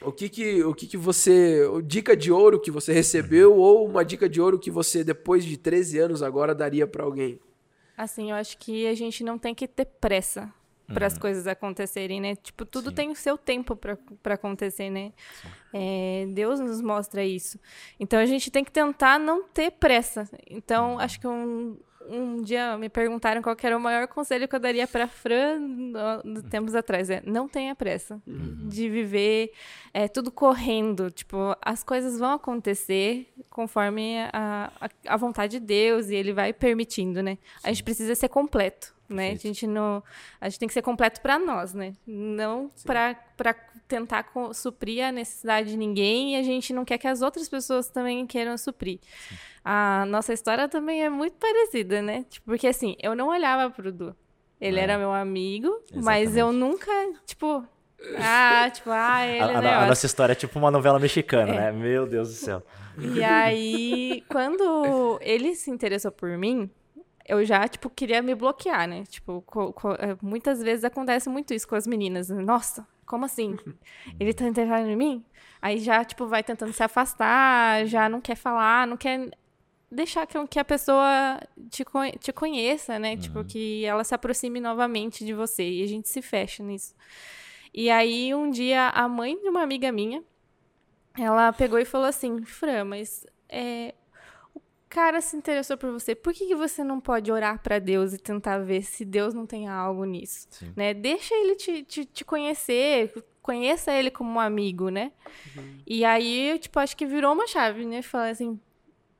[0.02, 4.04] o que que, o que que você, dica de ouro que você recebeu ou uma
[4.04, 7.40] dica de ouro que você depois de 13 anos agora daria pra alguém?
[7.96, 10.52] Assim, eu acho que a gente não tem que ter pressa
[10.86, 12.36] para as coisas acontecerem, né?
[12.36, 12.94] Tipo, tudo Sim.
[12.94, 15.12] tem o seu tempo para acontecer, né?
[15.72, 17.58] É, Deus nos mostra isso.
[17.98, 20.28] Então a gente tem que tentar não ter pressa.
[20.48, 21.76] Então, acho que um,
[22.08, 26.22] um dia me perguntaram qual era o maior conselho que eu daria para Fran no,
[26.24, 27.08] no tempos atrás.
[27.10, 29.52] É não tenha pressa de viver
[29.92, 31.10] é, tudo correndo.
[31.10, 36.52] Tipo, as coisas vão acontecer conforme a, a, a vontade de Deus e Ele vai
[36.52, 37.38] permitindo, né?
[37.62, 38.93] A gente precisa ser completo.
[39.08, 39.32] Né?
[39.32, 40.02] A gente não,
[40.40, 41.92] a gente tem que ser completo para nós, né?
[42.06, 43.14] Não para
[43.86, 47.88] tentar suprir a necessidade de ninguém e a gente não quer que as outras pessoas
[47.90, 48.98] também queiram suprir.
[49.62, 52.24] A nossa história também é muito parecida, né?
[52.30, 54.16] Tipo, porque assim, eu não olhava pro Du.
[54.60, 54.84] Ele É.
[54.84, 55.68] era meu amigo,
[56.02, 56.58] mas eu Exatamente.
[56.58, 57.62] nunca, tipo,
[58.18, 61.52] ah, tipo, ah, ele A, é a- a nossa história é tipo uma novela mexicana,
[61.52, 61.56] É.
[61.60, 61.72] né?
[61.72, 62.62] Meu Deus do céu.
[62.98, 66.70] E aí, quando ele se interessou por mim,
[67.26, 69.04] eu já, tipo, queria me bloquear, né?
[69.04, 69.44] Tipo,
[69.98, 72.28] é, muitas vezes acontece muito isso com as meninas.
[72.28, 73.56] Nossa, como assim?
[74.20, 75.24] Ele tá interessado em mim?
[75.60, 79.30] Aí já, tipo, vai tentando se afastar, já não quer falar, não quer
[79.90, 81.84] deixar que, que a pessoa te,
[82.18, 83.16] te conheça, né?
[83.16, 85.66] Tipo, que ela se aproxime novamente de você.
[85.66, 86.94] E a gente se fecha nisso.
[87.72, 90.22] E aí, um dia, a mãe de uma amiga minha,
[91.18, 93.94] ela pegou e falou assim, Fran, mas é,
[94.94, 98.18] cara se interessou por você, por que, que você não pode orar pra Deus e
[98.18, 100.46] tentar ver se Deus não tem algo nisso?
[100.50, 100.72] Sim.
[100.76, 100.94] Né?
[100.94, 105.10] Deixa ele te, te, te conhecer, conheça ele como um amigo, né?
[105.84, 108.02] E aí, tipo, acho que virou uma chave, né?
[108.02, 108.58] Falar assim,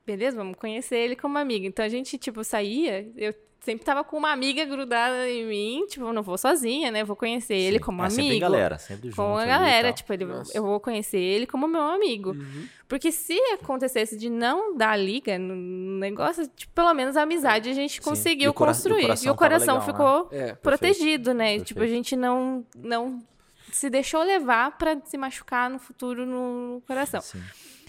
[0.05, 1.65] beleza, vamos conhecer ele como amigo.
[1.65, 6.13] Então a gente, tipo, saía, eu sempre tava com uma amiga grudada em mim, tipo,
[6.13, 7.03] não vou sozinha, né?
[7.03, 7.83] Vou conhecer ele Sim.
[7.83, 8.21] como é, amigo.
[8.21, 9.15] Sempre em galera, sempre junto.
[9.17, 12.31] Com a galera, tipo, ele, eu vou conhecer ele como meu amigo.
[12.31, 12.67] Uhum.
[12.87, 15.55] Porque se acontecesse de não dar liga no
[15.99, 19.01] negócio, tipo, pelo menos a amizade a gente conseguiu E cora- e o construir.
[19.03, 21.45] coração E o coração legal, ficou É, protegido, né?
[21.45, 21.67] Perfeito.
[21.67, 23.19] Tipo, a gente não, não
[23.71, 27.21] se deixou levar pra se machucar no futuro no coração.
[27.21, 27.41] Sim.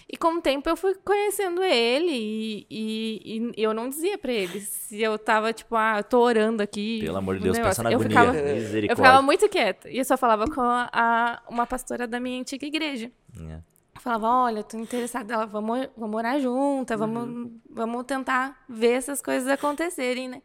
[0.09, 4.33] E com o tempo eu fui conhecendo ele e, e- e eu não dizia pra
[4.33, 7.01] ele se eu tava, tipo, ah, eu tô orando aqui.
[7.03, 8.19] Pelo amor de Deus, pensa na eu agonia.
[8.21, 8.93] ficava, Misericórdia.
[8.93, 9.91] eu ficava muito quieta.
[9.91, 13.11] E eu só falava com a, a- uma pastora da minha antiga igreja.
[13.51, 13.59] É.
[14.07, 19.49] Falava, olha, tô interessada, ela, vamos, vamos orar junta, vamos, vamos tentar ver essas coisas
[19.51, 20.43] acontecerem, né?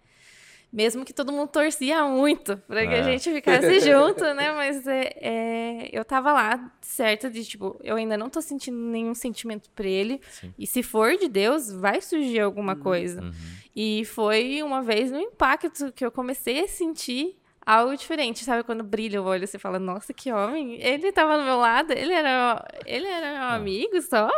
[0.74, 3.02] Mesmo que todo mundo torcia muito pra que É.
[3.02, 4.52] a gente ficasse junto, né?
[4.54, 9.14] Mas é, é, eu tava lá, certa de, tipo, eu ainda não tô sentindo nenhum
[9.14, 10.20] sentimento por ele.
[10.32, 10.52] Sim.
[10.58, 13.22] E se for de Deus, vai surgir alguma coisa.
[13.22, 13.32] Uhum.
[13.76, 18.64] E foi uma vez no impacto que eu comecei a sentir algo diferente, sabe?
[18.64, 20.82] Quando brilha o olho, você fala, nossa, que homem.
[20.82, 24.30] Ele tava do meu lado, ele era, ele era meu amigo só.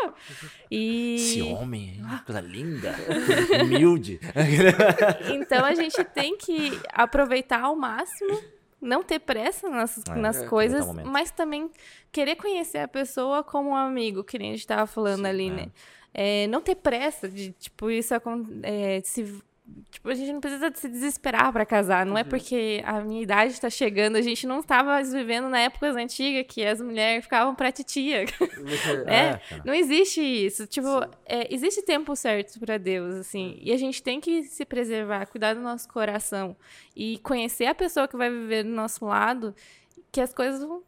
[0.70, 1.16] E...
[1.16, 2.04] Esse homem, hein?
[2.26, 2.96] coisa linda,
[3.64, 4.20] humilde.
[5.34, 8.40] Então a gente tem que aproveitar ao máximo,
[8.82, 11.70] não ter pressa nas, É, nas é, coisas, mas também
[12.12, 15.68] querer conhecer a pessoa como um amigo, que nem a gente tava falando ali, né?
[16.14, 18.14] É, não ter pressa de, tipo, isso
[18.62, 19.42] é, se.
[19.90, 22.06] Tipo, a gente não precisa se desesperar pra casar.
[22.06, 22.14] Uhum.
[22.14, 24.18] Não é porque a minha idade tá chegando.
[24.18, 28.26] A gente não estava vivendo na época antiga que as mulheres ficavam pra titia.
[29.08, 30.68] É, É, não existe isso.
[30.68, 30.88] Tipo,
[31.26, 33.58] é, existe tempo certo pra Deus, assim.
[33.62, 36.56] E a gente tem que se preservar, cuidar do nosso coração
[36.96, 39.56] e conhecer a pessoa que vai viver do nosso lado,
[40.12, 40.84] que as coisas vão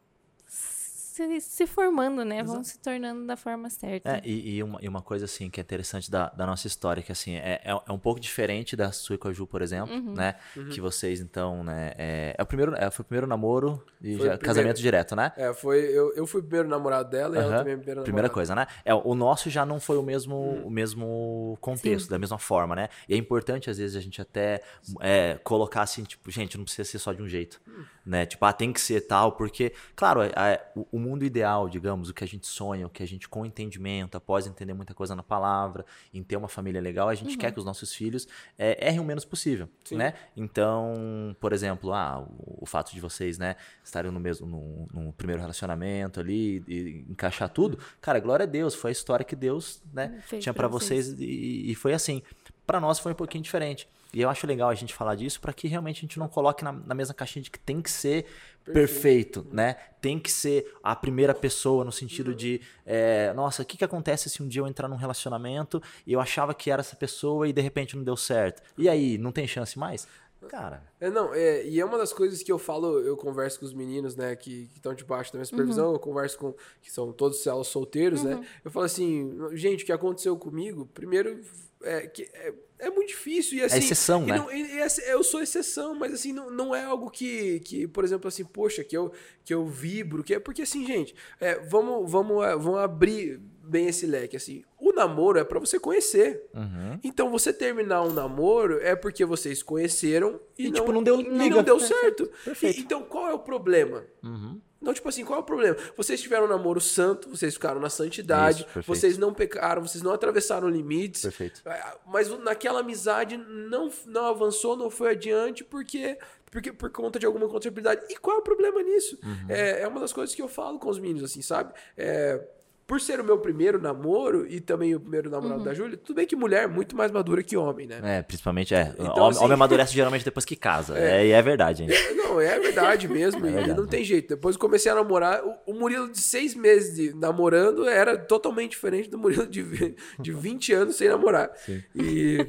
[1.16, 2.44] se, se formando, né?
[2.44, 4.18] Vão se tornando da forma certa.
[4.18, 7.02] É, e, e uma, e uma coisa assim que é interessante da, da nossa história,
[7.02, 9.62] que assim, é, é, é um pouco diferente da sua e com a Ju, por
[9.62, 10.14] exemplo, Uhum.
[10.14, 10.36] né?
[10.72, 11.94] Que vocês, então, né?
[11.98, 15.32] É, é o primeiro, é, foi o primeiro namoro e já- casamento direto, né?
[15.38, 15.80] É, foi.
[15.86, 17.58] Eu, eu fui o primeiro namorado dela e ela Aham.
[17.60, 18.34] também a primeira Primeira namorada.
[18.34, 18.68] coisa, né?
[18.84, 20.68] É, o nosso já não foi o mesmo, Hum.
[20.68, 22.90] o mesmo contexto, da mesma forma, né?
[23.08, 24.62] E é importante, às vezes, a gente até
[25.02, 27.84] é, colocar assim, tipo, gente, não precisa ser só de um jeito, Hum.
[28.06, 28.26] né?
[28.26, 32.10] Tipo, ah, tem que ser tal, porque, claro, é- é, o, o mundo ideal, digamos,
[32.10, 35.16] o que a gente sonha, o que a gente, com entendimento, após entender muita coisa
[35.16, 38.88] na palavra, em ter uma família legal, a gente quer que os nossos filhos é,
[38.88, 39.96] errem o menos possível, Sim.
[39.96, 40.14] né?
[40.36, 45.14] Então, por exemplo, ah, o, o fato de vocês, né, estarem no mesmo, no, no
[45.14, 49.82] primeiro relacionamento ali e encaixar tudo, cara, glória a Deus, foi a história que Deus,
[49.94, 52.22] né, tinha pra pra vocês e, e foi assim.
[52.66, 53.88] Pra nós foi um pouquinho diferente.
[54.16, 56.64] E eu acho legal a gente falar disso pra que realmente a gente não coloque
[56.64, 58.26] na, na mesma caixinha de que tem que ser
[58.64, 59.76] perfeito, né?
[60.00, 64.30] Tem que ser a primeira pessoa no sentido de, é, nossa, o que, que acontece
[64.30, 67.52] se um dia eu entrar num relacionamento e eu achava que era essa pessoa e
[67.52, 68.64] de repente não deu certo?
[68.78, 70.08] E aí, não tem chance mais?
[70.48, 73.66] Cara, É, não, é, e é uma das coisas que eu falo, eu converso com
[73.66, 77.42] os meninos, né, que estão debaixo da minha supervisão, eu converso com, que são todos
[77.44, 81.42] céus solteiros, né, eu falo assim, gente, o que aconteceu comigo, primeiro,
[81.84, 83.78] é, que é, é muito difícil, e assim...
[83.78, 84.38] exceção, e né?
[84.38, 87.88] não- e- e essa- eu sou exceção, mas assim, não, não é algo que, que,
[87.88, 89.12] por exemplo, assim, poxa, que eu,
[89.44, 93.88] que eu vibro, que é, porque assim, gente, é, vamos, vamos, é, vamos abrir bem
[93.88, 97.00] esse leque, assim, o namoro é pra você conhecer, uhum.
[97.04, 101.20] então, você terminar um namoro é porque vocês conheceram e, E, não, tipo, não deu
[101.22, 102.30] e não deu certo.
[102.64, 104.04] E- então, qual é o problema?
[104.24, 104.60] Uhum.
[104.82, 105.76] Então, tipo assim, qual é o problema?
[105.98, 110.12] Vocês tiveram um namoro santo, vocês ficaram na santidade, Isso, vocês não pecaram, vocês não
[110.12, 111.24] atravessaram limites.
[111.24, 111.62] Perfeito.
[111.66, 116.20] Ah, Mas naquela amizade não, não avançou, não foi adiante, porque,
[116.52, 118.06] porque por conta de alguma contabilidade.
[118.10, 119.18] E qual é o problema nisso?
[119.24, 119.46] Uhum.
[119.50, 121.74] É, é uma das coisas que eu falo com os meninos, assim, sabe?
[121.98, 122.46] É,
[122.88, 126.28] por ser o meu primeiro namoro e também o primeiro namorado da Júlia, tudo bem
[126.28, 128.00] que mulher é muito mais madura que homem, né?
[128.04, 128.94] É, principalmente, é.
[129.00, 130.98] Então, homem, assim- homem amadurece geralmente depois que casa.
[130.98, 132.14] É, e é verdade, gente.
[132.14, 133.46] Não, é verdade mesmo.
[133.46, 134.30] É e verdade, não tem jeito.
[134.30, 139.10] Depois comecei a namorar, o, o Murilo de seis meses de namorando era totalmente diferente
[139.10, 141.52] do Murilo de, de 20 anos sem namorar.
[141.96, 142.46] E.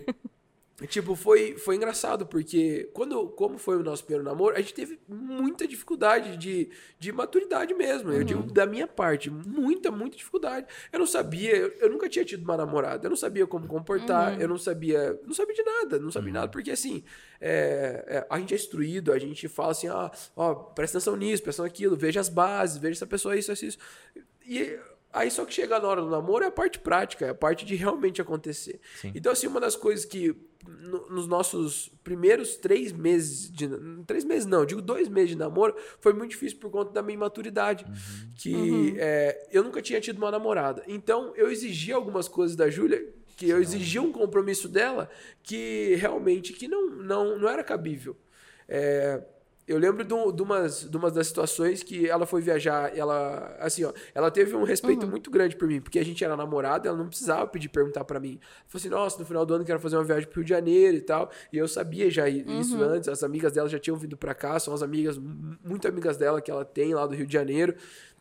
[0.84, 5.00] Tipo, foi, foi engraçado, porque quando, como foi o nosso primeiro namoro, a gente teve
[5.08, 8.12] muita dificuldade de, de maturidade mesmo.
[8.12, 10.66] Eu digo da minha parte, muita, muita dificuldade.
[10.92, 14.38] Eu não sabia, eu, eu nunca tinha tido uma namorada, eu não sabia como comportar,
[14.38, 17.02] eu não sabia, não sabia de nada, não sabia nada, porque assim,
[17.40, 21.42] é, é, a gente é instruído, a gente fala assim, ah, ó, presta atenção nisso,
[21.42, 23.78] presta atenção naquilo, veja as bases, veja se a pessoa é isso, é isso.
[24.46, 24.78] E
[25.16, 27.64] aí só que chega na hora do namoro é a parte prática, é a parte
[27.64, 28.80] de realmente acontecer.
[29.00, 29.12] Sim.
[29.14, 30.34] Então, assim, uma das coisas que
[30.66, 33.68] no- nos nossos primeiros três meses de.
[34.06, 37.02] Três meses não, eu digo dois meses de namoro, foi muito difícil por conta da
[37.02, 37.84] minha imaturidade.
[37.84, 38.32] Uhum.
[38.36, 40.82] Que é, eu nunca tinha tido uma namorada.
[40.88, 45.08] Então, eu exigia algumas coisas da Júlia, que eu exigia um compromisso dela
[45.42, 48.16] que realmente que não, não, não era cabível.
[48.68, 49.22] É,
[49.66, 53.84] eu lembro de, um- umas, de umas das situações que ela foi viajar, ela, assim,
[53.84, 56.96] ó, ela teve um respeito muito grande por mim, porque a gente era namorado, ela
[56.96, 58.38] não precisava pedir, perguntar pra mim.
[58.40, 60.44] Ela falou assim, nossa, no final do ano eu quero fazer uma viagem pro Rio
[60.44, 63.96] de Janeiro e tal, e eu sabia já isso antes, as amigas dela já tinham
[63.96, 67.14] vindo pra cá, são as amigas, mu- muito amigas dela que ela tem lá do
[67.14, 67.74] Rio de Janeiro,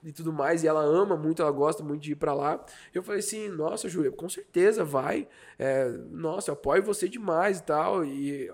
[0.03, 2.63] e tudo mais, e ela ama muito, ela gosta muito de ir pra lá.
[2.93, 5.27] Eu falei assim, nossa, Júlia, com certeza vai,
[5.57, 8.51] É, nossa, eu apoio você demais e tal, e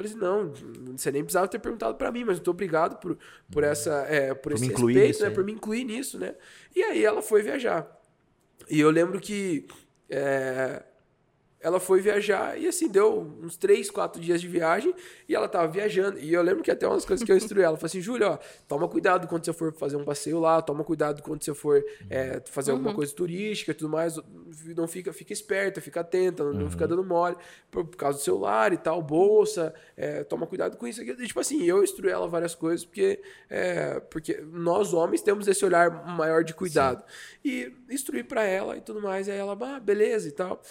[0.00, 3.18] Falei assim, não, você nem precisava ter perguntado pra mim, mas muito obrigado por,
[3.52, 5.28] por essa, é, por, Por esse respeito, nisso né?
[5.28, 5.34] aí.
[5.34, 6.34] Por me incluir nisso, né?
[6.74, 7.86] E aí ela foi viajar.
[8.68, 9.66] E eu lembro que
[10.08, 10.82] é,
[11.60, 14.94] ela foi viajar e assim, deu uns três, quatro dias de viagem
[15.28, 16.18] e ela tava viajando.
[16.18, 17.70] E eu lembro que até umas coisas que eu instruí ela.
[17.70, 20.82] Ela falou assim, Júlia, ó, toma cuidado quando você for fazer um passeio lá, toma
[20.82, 24.18] cuidado quando você for é, fazer alguma coisa turística e tudo mais.
[24.74, 27.36] Não fica, fica esperta, fica atenta, não, não fica dando mole
[27.70, 31.02] por, por causa do celular e tal, bolsa, é, toma cuidado com isso.
[31.02, 31.10] aqui.
[31.10, 33.20] E, tipo assim, eu instruí ela várias coisas porque,
[33.50, 37.04] é, porque nós homens temos esse olhar maior de cuidado.
[37.44, 39.28] E instruí pra ela e tudo mais.
[39.28, 40.62] Aí ela, ah, beleza e tal.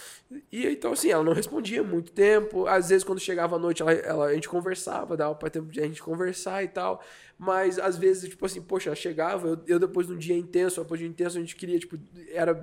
[0.50, 2.66] E então, assim, ela não respondia muito tempo.
[2.66, 5.80] Às vezes, quando chegava à noite, ela, ela- a gente conversava, dava pra tempo de
[5.80, 7.02] a gente conversar e tal.
[7.38, 10.80] Mas às vezes, tipo assim, poxa, ela chegava, eu, eu depois de um dia intenso,
[10.82, 11.98] depois de um intenso, a gente queria, tipo,
[12.32, 12.54] era.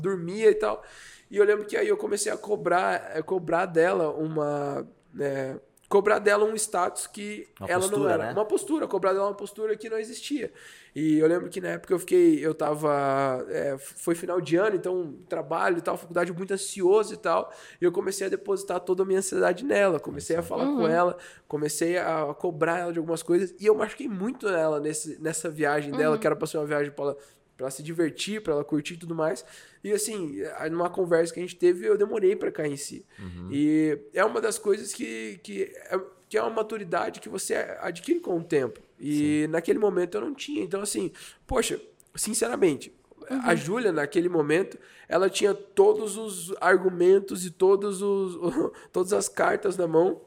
[0.00, 0.82] dormia e tal.
[1.30, 4.86] E eu lembro que aí eu comecei a cobrar, a cobrar dela uma.
[5.12, 5.58] né,
[5.90, 8.26] cobrar dela um status que Uma ela não postura, era.
[8.26, 8.32] né?
[8.32, 10.52] Uma postura, cobrar dela uma postura que não existia.
[10.94, 14.76] E eu lembro que na época eu fiquei, eu tava, é, foi final de ano,
[14.76, 19.02] então trabalho e tal, faculdade muito ansioso e tal, e eu comecei a depositar toda
[19.02, 21.16] a minha ansiedade nela, comecei a falar com ela,
[21.48, 25.90] comecei a cobrar ela de algumas coisas, e eu machuquei muito ela nesse, nessa viagem
[25.92, 27.16] dela, que era pra ser uma viagem pra ela,
[27.60, 29.44] pra ela se divertir, pra ela curtir e tudo mais.
[29.84, 30.38] E assim,
[30.70, 33.04] numa conversa que a gente teve, eu demorei pra cair em si.
[33.50, 38.18] E é uma das coisas que, que, é, que é uma maturidade que você adquire
[38.18, 38.80] com o tempo.
[38.98, 40.64] E naquele momento eu não tinha.
[40.64, 41.12] Então, assim,
[41.46, 41.78] poxa,
[42.14, 42.92] sinceramente,
[43.28, 48.38] a Júlia, naquele momento, ela tinha todos os argumentos e todos os,
[48.90, 50.20] todas as cartas na mão.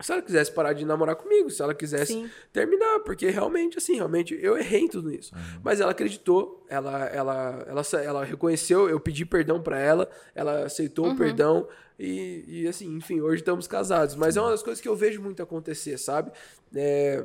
[0.00, 2.30] Se ela quisesse parar de namorar comigo, se ela quisesse Sim.
[2.52, 5.32] terminar, porque realmente, assim, realmente eu errei em tudo isso.
[5.62, 11.08] Mas ela acreditou, ela, ela, ela, ela reconheceu, eu pedi perdão pra ela, ela aceitou
[11.10, 14.14] o perdão e, e, assim, enfim, hoje estamos casados.
[14.14, 16.32] Mas é uma das coisas que eu vejo muito acontecer, sabe?
[16.74, 17.22] É,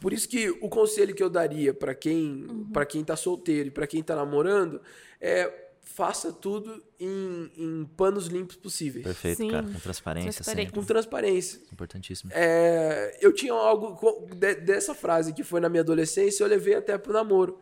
[0.00, 3.70] por isso que o conselho que eu daria pra quem, para quem tá solteiro e
[3.70, 4.80] pra quem tá namorando
[5.20, 9.04] é faça tudo em, em panos limpos possíveis.
[9.04, 9.50] Perfeito, Sim.
[9.50, 9.66] cara.
[9.66, 10.72] Com transparência, Transparente.
[10.72, 11.60] Com transparência.
[11.72, 12.30] Importantíssimo.
[12.34, 16.96] É, eu tinha algo de- dessa frase que foi na minha adolescência, eu levei até
[16.98, 17.58] pro namoro.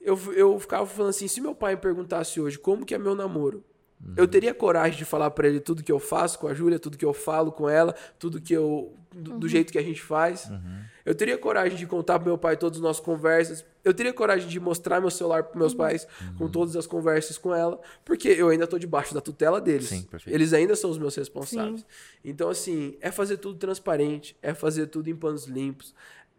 [0.00, 3.14] Eu, eu ficava falando assim, se meu pai me perguntasse hoje como que é meu
[3.14, 3.64] namoro,
[4.16, 6.98] eu teria coragem de falar pra ele tudo que eu faço com a Júlia, tudo
[6.98, 10.50] que eu falo com ela, tudo que eu do, do jeito que a gente faz.
[11.04, 13.64] Eu teria coragem de contar pro meu pai todas as nossas conversas.
[13.84, 16.06] Eu teria coragem de mostrar meu celular pros meus pais
[16.38, 19.88] com todas as conversas com ela, porque eu ainda tô debaixo da tutela deles.
[19.88, 20.06] Sim.
[20.26, 21.84] Eles ainda são os meus responsáveis.
[22.24, 25.94] Então, assim, é fazer tudo transparente, é fazer tudo em panos limpos.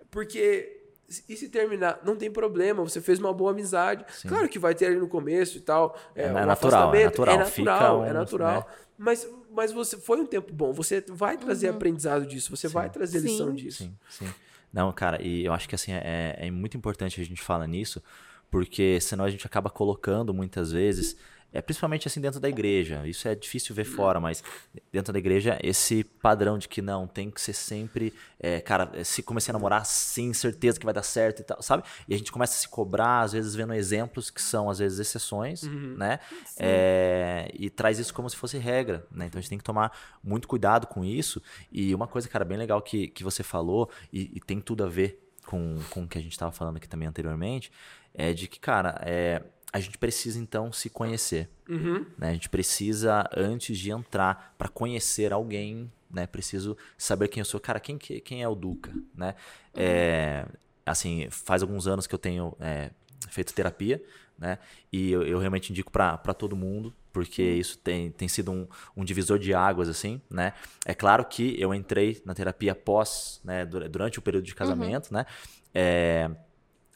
[0.09, 0.81] Porque.
[1.29, 4.03] E se terminar, não tem problema, você fez uma boa amizade.
[4.11, 4.27] Sim.
[4.27, 5.95] Claro que vai ter ali no começo e tal.
[6.15, 8.59] É, É um natural, é natural, É natural, fica um, é natural.
[8.61, 8.75] né?
[8.97, 10.71] Mas, mas você foi um tempo bom.
[10.73, 13.27] Você vai trazer aprendizado disso, você vai trazer Sim.
[13.27, 13.83] lição disso.
[13.83, 14.33] Sim, sim.
[14.73, 18.01] Não, cara, e eu acho que assim, é, é muito importante a gente falar nisso,
[18.49, 21.15] porque senão a gente acaba colocando muitas vezes
[21.55, 23.07] é principalmente assim dentro da igreja.
[23.07, 24.43] Isso é difícil ver fora, mas
[24.91, 29.23] dentro da igreja esse padrão de que não tem que ser sempre, é, cara, se
[29.23, 31.83] comecei a namorar, sim, certeza que vai dar certo e tal, sabe?
[32.09, 34.99] E a gente começa a se cobrar, às vezes vendo exemplos que são às vezes
[34.99, 35.95] exceções, uhum.
[35.97, 36.19] né?
[36.59, 39.27] É, e traz isso como se fosse regra, né?
[39.27, 41.41] Então a gente tem que tomar muito cuidado com isso.
[41.71, 44.87] E uma coisa, cara, bem legal que, que você falou e, e tem tudo a
[44.87, 47.71] ver com, com o que a gente estava falando aqui também anteriormente,
[48.13, 49.41] é de que, cara, é,
[49.75, 51.49] a gente precisa então se conhecer.
[51.67, 52.05] Uhum.
[52.17, 52.29] Né?
[52.29, 56.25] A gente precisa, antes de entrar, para conhecer alguém, né?
[56.25, 57.59] Preciso saber quem eu sou.
[57.59, 58.93] Cara, quem, quem é o Duca?
[59.13, 59.35] Né?
[59.73, 60.45] É,
[60.85, 62.89] assim, faz alguns anos que eu tenho é,
[63.27, 64.01] feito terapia,
[64.39, 64.59] né?
[64.93, 67.57] E eu, eu realmente indico para todo mundo, porque uhum.
[67.57, 70.53] isso tem, tem sido um, um, divisor de águas, assim, né?
[70.85, 75.17] É claro que eu entrei na terapia após, né, durante o período de casamento, uhum.
[75.17, 75.25] né?
[75.73, 76.31] É,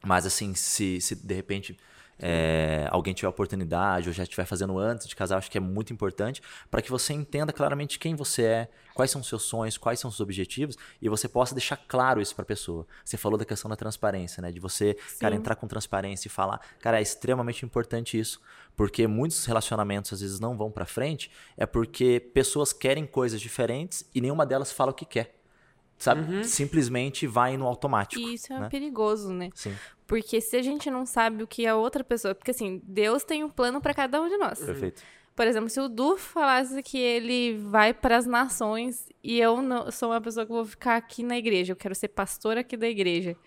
[0.01, 1.77] mas assim, se, se de repente
[2.19, 5.93] é, alguém tiver oportunidade ou já estiver fazendo antes de casar, acho que é muito
[5.93, 9.99] importante para que você entenda claramente quem você é, quais são os seus sonhos, quais
[9.99, 12.85] são os seus objetivos e você possa deixar claro isso para a pessoa.
[13.05, 14.51] Você falou da questão da transparência, né?
[14.51, 15.19] De você, Sim.
[15.19, 18.41] cara, entrar com transparência e falar, cara, é extremamente importante isso,
[18.75, 24.09] porque muitos relacionamentos às vezes não vão para frente, é porque pessoas querem coisas diferentes
[24.13, 25.38] e nenhuma delas fala o que quer
[25.99, 26.21] sabe?
[26.21, 26.43] Uhum.
[26.43, 28.21] Simplesmente vai no automático.
[28.21, 28.69] E isso é né?
[28.69, 29.49] perigoso, né?
[29.53, 29.75] Sim.
[30.07, 32.33] Porque se a gente não sabe o que a outra pessoa.
[32.33, 34.59] Porque assim, Deus tem um plano para cada um de nós.
[34.59, 35.03] Perfeito.
[35.35, 39.89] Por exemplo, se o Du falasse que ele vai para as nações e eu não,
[39.91, 42.89] sou uma pessoa que vou ficar aqui na igreja, eu quero ser pastor aqui da
[42.89, 43.37] igreja.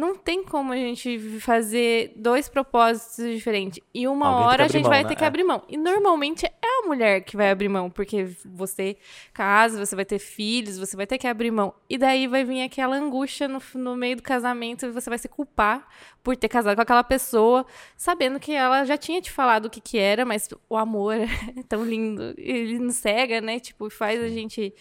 [0.00, 3.84] Não tem como a gente fazer dois propósitos diferentes.
[3.92, 5.08] E uma Alguém hora a gente mão, vai né?
[5.10, 5.26] ter que é.
[5.26, 5.62] abrir mão.
[5.68, 8.96] E normalmente é a mulher que vai abrir mão, porque você
[9.34, 11.74] casa, você vai ter filhos, você vai ter que abrir mão.
[11.86, 15.28] E daí vai vir aquela angústia no, no meio do casamento e você vai se
[15.28, 15.86] culpar
[16.22, 19.82] por ter casado com aquela pessoa, sabendo que ela já tinha te falado o que,
[19.82, 21.14] que era, mas o amor
[21.54, 22.32] é tão lindo.
[22.38, 23.60] Ele nos cega, né?
[23.60, 24.74] Tipo, faz a gente.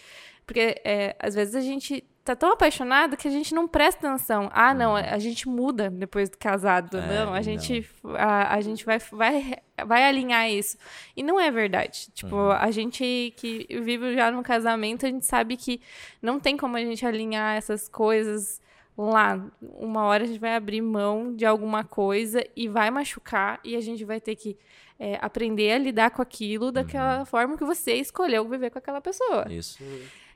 [0.46, 4.50] Porque é, às vezes a gente tá tão apaixonado que a gente não presta atenção.
[4.54, 6.98] Ah, não, a, a gente muda depois do casado.
[6.98, 8.16] É, não, a gente, não.
[8.16, 10.78] A, a gente vai, vai, vai alinhar isso.
[11.16, 12.10] E não é verdade.
[12.14, 12.52] Tipo, uhum.
[12.52, 15.82] a gente que vive já no casamento, a gente sabe que
[16.22, 18.62] não tem como a gente alinhar essas coisas
[18.96, 19.44] lá.
[19.62, 23.82] Uma hora a gente vai abrir mão de alguma coisa e vai machucar e a
[23.82, 24.58] gente vai ter que
[25.00, 27.26] é, aprender a lidar com aquilo daquela uhum.
[27.26, 29.48] forma que você escolheu viver com aquela pessoa.
[29.50, 29.82] Isso.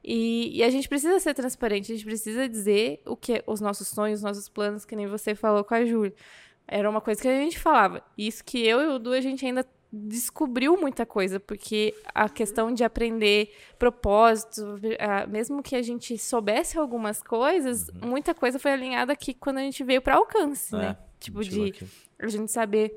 [0.04, 0.12] Uhum.
[0.12, 3.88] E, e, a gente precisa ser transparente, a gente precisa dizer o que os nossos
[3.88, 6.13] sonhos, os nossos planos, que nem você falou com a Júlia.
[6.68, 8.04] Era uma coisa que a gente falava.
[8.18, 12.74] Isso que eu e o Du, a gente ainda descobriu muita coisa, porque a questão
[12.74, 14.80] de aprender propósito,
[15.30, 18.10] mesmo que a gente soubesse algumas coisas, uhum.
[18.10, 20.98] muita coisa foi alinhada aqui quando a gente veio para alcance, é, né?
[21.20, 21.86] Tipo de aqui.
[22.18, 22.92] a gente saber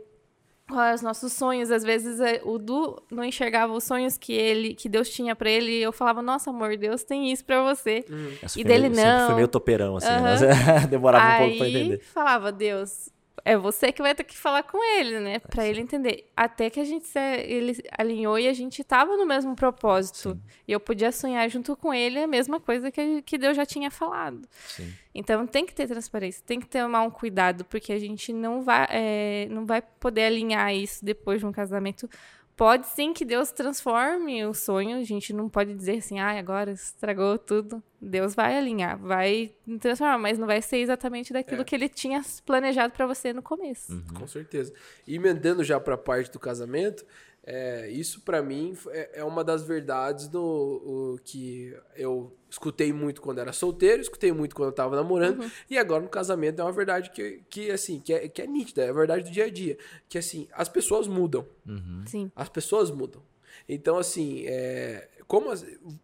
[0.68, 1.70] quais os nossos sonhos.
[1.70, 5.50] Às vezes é, o Du não enxergava os sonhos que ele, que Deus tinha para
[5.50, 8.04] ele, e eu falava: "Nossa, amor, Deus tem isso para você".
[8.08, 8.32] Uhum.
[8.56, 9.26] E dele meio, não.
[9.26, 10.22] Foi meio topeirão assim, uhum.
[10.22, 10.40] mas
[10.88, 12.00] demorava Aí, um pouco para entender.
[12.02, 13.10] falava: "Deus,
[13.46, 15.38] é você que vai ter que falar com ele, né?
[15.38, 16.28] Para ele entender.
[16.36, 20.30] Até que a gente se, ele alinhou e a gente tava no mesmo propósito.
[20.32, 20.42] Sim.
[20.66, 23.88] E eu podia sonhar junto com ele a mesma coisa que, que Deus já tinha
[23.88, 24.48] falado.
[24.66, 24.92] Sim.
[25.14, 28.84] Então tem que ter transparência, tem que tomar um cuidado, porque a gente não vai,
[28.90, 32.10] é, não vai poder alinhar isso depois de um casamento
[32.56, 34.96] pode sim que Deus transforme o sonho.
[34.96, 37.82] A gente não pode dizer assim, ah, agora estragou tudo.
[38.00, 41.64] Deus vai alinhar, vai transformar, mas não vai ser exatamente daquilo é.
[41.64, 43.92] que ele tinha planejado para você no começo.
[43.92, 44.04] Uhum.
[44.14, 44.72] Com certeza.
[45.06, 47.04] E emendando já para a parte do casamento,
[47.46, 53.22] é, isso para mim é, é, uma das verdades do o, que eu escutei muito
[53.22, 55.50] quando era solteiro, escutei muito quando eu tava namorando, uhum.
[55.70, 58.82] e agora no casamento é uma verdade que, que assim, que é, que é nítida,
[58.84, 59.78] é a verdade do dia a dia.
[60.08, 61.46] Que assim, as pessoas mudam.
[61.64, 62.02] Uhum.
[62.06, 62.32] Sim.
[62.34, 63.22] As pessoas mudam.
[63.68, 65.50] Então, assim, é, como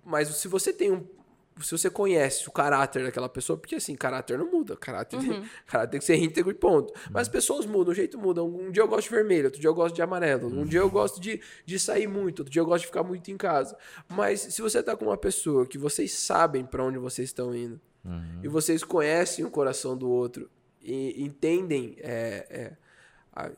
[0.04, 1.04] mas se você tem um,
[1.62, 5.28] se você conhece o caráter daquela pessoa, porque assim, caráter não muda, caráter, uhum.
[5.28, 6.92] tem, caráter tem que ser íntegro e ponto.
[7.10, 8.42] Mas as pessoas mudam, o jeito muda.
[8.42, 10.90] Um, dia eu gosto de vermelho, outro dia eu gosto de amarelo, um dia eu
[10.90, 13.76] gosto de, de sair muito, outro dia eu gosto de ficar muito em casa.
[14.08, 17.80] Mas se você tá com uma pessoa que vocês sabem para onde vocês estão indo,
[18.04, 18.40] uhum.
[18.42, 20.50] e vocês conhecem o coração do outro,
[20.84, 22.72] e entendem é, é,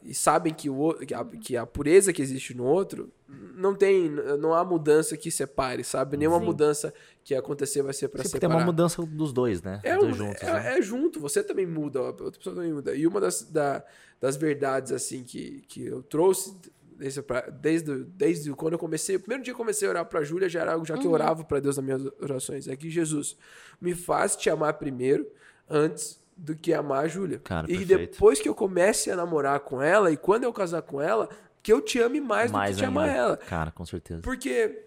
[0.05, 3.13] e sabem que, o, que, a, que a pureza que existe no outro
[3.57, 6.45] não tem não há mudança que separe sabe nenhuma Sim.
[6.45, 6.95] mudança
[7.25, 10.43] que acontecer vai ser para separar tem uma mudança dos dois né é, dois juntos,
[10.43, 10.79] é, né?
[10.79, 13.85] é, junto você também muda a outra pessoa também muda e uma das, da,
[14.21, 16.55] das verdades assim que, que eu trouxe
[16.97, 17.25] desde,
[17.61, 20.49] desde, desde quando eu comecei o primeiro dia que eu comecei a orar para Júlia
[20.49, 21.07] já era algo já que uhum.
[21.07, 23.37] eu orava para Deus nas minhas orações é que Jesus
[23.81, 25.27] me faz te amar primeiro
[25.69, 27.41] antes do que amar a Júlia.
[27.45, 28.13] Cara, e perfeito.
[28.13, 31.29] depois que eu comece a namorar com ela e quando eu casar com ela,
[31.63, 33.01] que eu te ame mais, do Mais que te ainda.
[33.01, 33.37] amar ela.
[33.37, 34.21] Cara, com certeza.
[34.23, 34.85] Porque,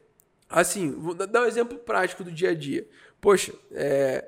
[0.49, 2.87] assim, vou dar- um exemplo prático do dia a dia.
[3.19, 4.25] Poxa, é,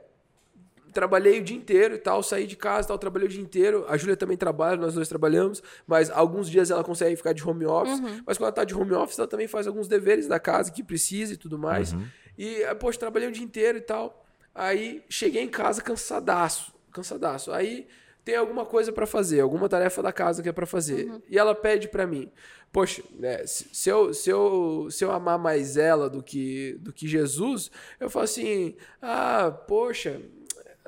[0.93, 3.86] trabalhei o dia inteiro e tal, saí de casa e tal, trabalhei o dia inteiro.
[3.88, 7.65] A Júlia também trabalha, nós dois trabalhamos, mas alguns dias ela consegue ficar de home
[7.65, 7.99] office.
[8.26, 10.84] Mas quando ela tá de home office, ela também faz alguns deveres da casa que
[10.84, 11.93] precisa e tudo mais.
[12.38, 14.26] E, eh, poxa, trabalhei o dia inteiro e tal.
[14.55, 17.51] Aí cheguei em casa cansadaço, cansadaço.
[17.51, 17.87] Aí
[18.23, 21.09] tem alguma coisa pra fazer, alguma tarefa da casa que é pra fazer.
[21.27, 22.31] E ela pede pra mim,
[22.71, 26.93] poxa, né, se, se eu, se, eu, se eu amar mais ela do que, do
[26.93, 30.21] que Jesus, eu falo assim, ah, poxa,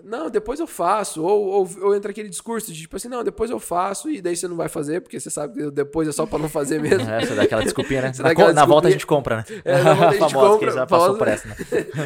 [0.03, 1.23] não, depois eu faço.
[1.23, 4.35] Ou, ou, ou entra aquele discurso de tipo assim, não, depois eu faço, e daí
[4.35, 7.09] você não vai fazer, porque você sabe que depois é só pra não fazer mesmo.
[7.09, 8.11] É, você dá aquela desculpinha, né?
[8.19, 9.45] Na, aquela na volta a gente compra, né?
[9.63, 11.55] É, na volta a gente Famosa, compra, quem já passou famosa- por essa, né?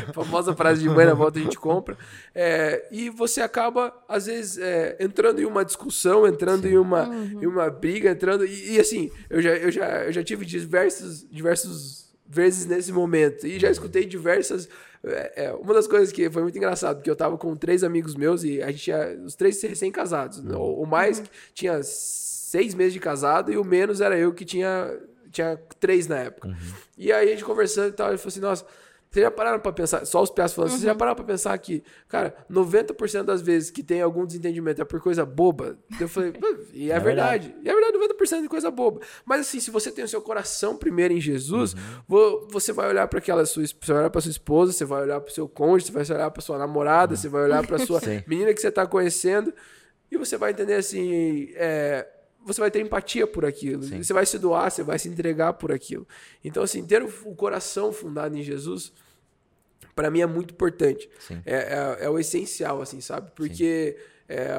[0.13, 1.97] famosa frase de mãe, na volta a gente compra.
[2.33, 7.09] É, e você acaba, às vezes, é, entrando em uma discussão, entrando em uma,
[7.41, 8.45] em uma briga, entrando.
[8.45, 13.45] E, e, assim, eu já, eu, já, eu já tive diversos, diversos vezes nesse momento.
[13.45, 14.67] E já escutei diversas.
[15.07, 18.15] É, é, uma das coisas que foi muito engraçado, porque eu tava com três amigos
[18.15, 20.43] meus e a gente tinha os três recém-casados.
[20.43, 20.55] né?
[20.55, 24.97] O, o mais tinha seis meses de casado e o menos era eu que tinha,
[25.31, 26.55] tinha três na época.
[26.97, 28.65] E aí a gente conversando e tal, ele falou assim: nossa.
[29.15, 31.81] Vocês já pararam pra pensar, só os piaços falando, vocês já pararam pra pensar que,
[32.09, 35.77] cara, 90% das vezes que tem algum desentendimento é por coisa boba?
[35.97, 37.55] Eu falei, "Pô, e é, É verdade.
[37.63, 38.99] E é verdade, 90% de coisa boba.
[39.23, 41.73] Mas assim, se você tem o seu coração primeiro em Jesus,
[42.05, 45.03] vo- você vai olhar para aquela sua, você vai olhar para sua esposa, você vai
[45.03, 48.01] olhar para seu cônjuge, você vai olhar para sua namorada, você vai olhar para sua
[48.03, 48.21] Sim.
[48.27, 49.53] menina que você tá conhecendo
[50.11, 52.05] e você vai entender assim, é,
[52.45, 53.81] você vai ter empatia por aquilo.
[53.81, 54.03] Sim.
[54.03, 56.05] Você vai se doar, você vai se entregar por aquilo.
[56.43, 58.91] Então assim, ter o coração fundado em Jesus
[59.95, 61.09] para mim é muito importante.
[61.45, 63.31] É, é, é o essencial, assim, sabe?
[63.33, 64.49] Porque é,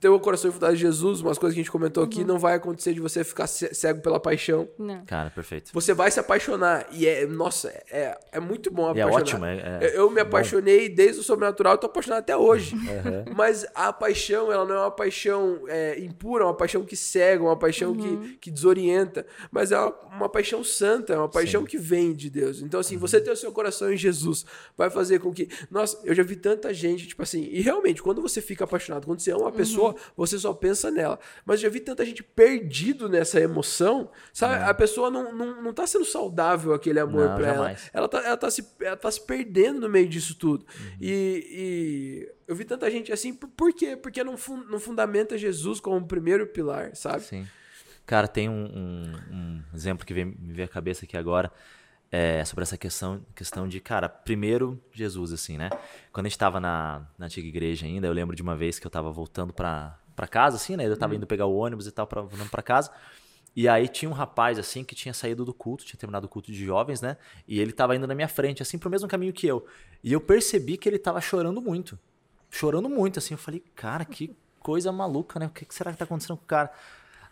[0.00, 2.54] ter o coração fundado em Jesus, umas coisas que a gente comentou aqui, não vai
[2.54, 4.66] acontecer de você ficar ce- cego pela paixão.
[4.78, 5.04] Não.
[5.04, 5.70] Cara, perfeito.
[5.74, 6.86] Você vai se apaixonar.
[6.90, 9.20] E é, nossa, é, é muito bom E é apaixonar.
[9.20, 10.22] ótimo, é- é eu me bom.
[10.22, 12.74] apaixonei desde o sobrenatural, tô apaixonado até hoje.
[13.36, 17.42] Mas a paixão, ela não é uma paixão é, impura, é uma paixão que cega,
[17.44, 19.26] uma paixão que, que desorienta.
[19.50, 22.62] Mas é uma, uma paixão santa, é uma paixão que vem de Deus.
[22.62, 24.46] Então, assim, você ter o seu coração em Jesus
[24.76, 25.48] vai fazer com que.
[25.70, 29.20] Nossa, eu já vi tanta gente, tipo assim, e realmente, quando você fica apaixonado, quando
[29.20, 31.18] você ama uma pessoa, você só pensa nela.
[31.44, 34.62] Mas eu já vi tanta gente perdido nessa emoção, sabe?
[34.64, 37.56] A pessoa não, não, não tá sendo saudável aquele amor Não, pra ela.
[37.56, 37.90] jamais.
[37.92, 40.64] Ela tá, ela, tá se, ela tá se perdendo no meio disso tudo.
[40.78, 40.96] Uhum.
[41.00, 43.96] E, e eu vi tanta gente assim, por, por quê?
[43.96, 47.22] Porque não, fun- não fundamenta Jesus como o primeiro pilar, sabe?
[47.22, 47.46] Sim.
[48.06, 51.50] Cara, tem um, um- um exemplo que vem, me veio à cabeça aqui agora.
[52.12, 55.70] É, sobre essa questão, questão de, cara, primeiro Jesus, assim, né?
[56.12, 58.86] Quando a gente tava na, na antiga igreja ainda, eu lembro de uma vez que
[58.86, 60.86] eu tava voltando pra, pra casa, assim, né?
[60.86, 62.90] Eu tava indo pegar o ônibus e tal, pra, voltando pra casa.
[63.54, 66.52] E aí tinha um rapaz, assim, que tinha saído do culto, tinha terminado o culto
[66.52, 67.16] de jovens, né?
[67.46, 69.66] E ele tava indo na minha frente, assim, pro mesmo caminho que eu.
[70.02, 71.98] E eu percebi que ele tava chorando muito.
[72.50, 73.34] Chorando muito, assim.
[73.34, 75.46] Eu falei, cara, que coisa maluca, né?
[75.46, 76.70] O que que será que tá acontecendo com o cara?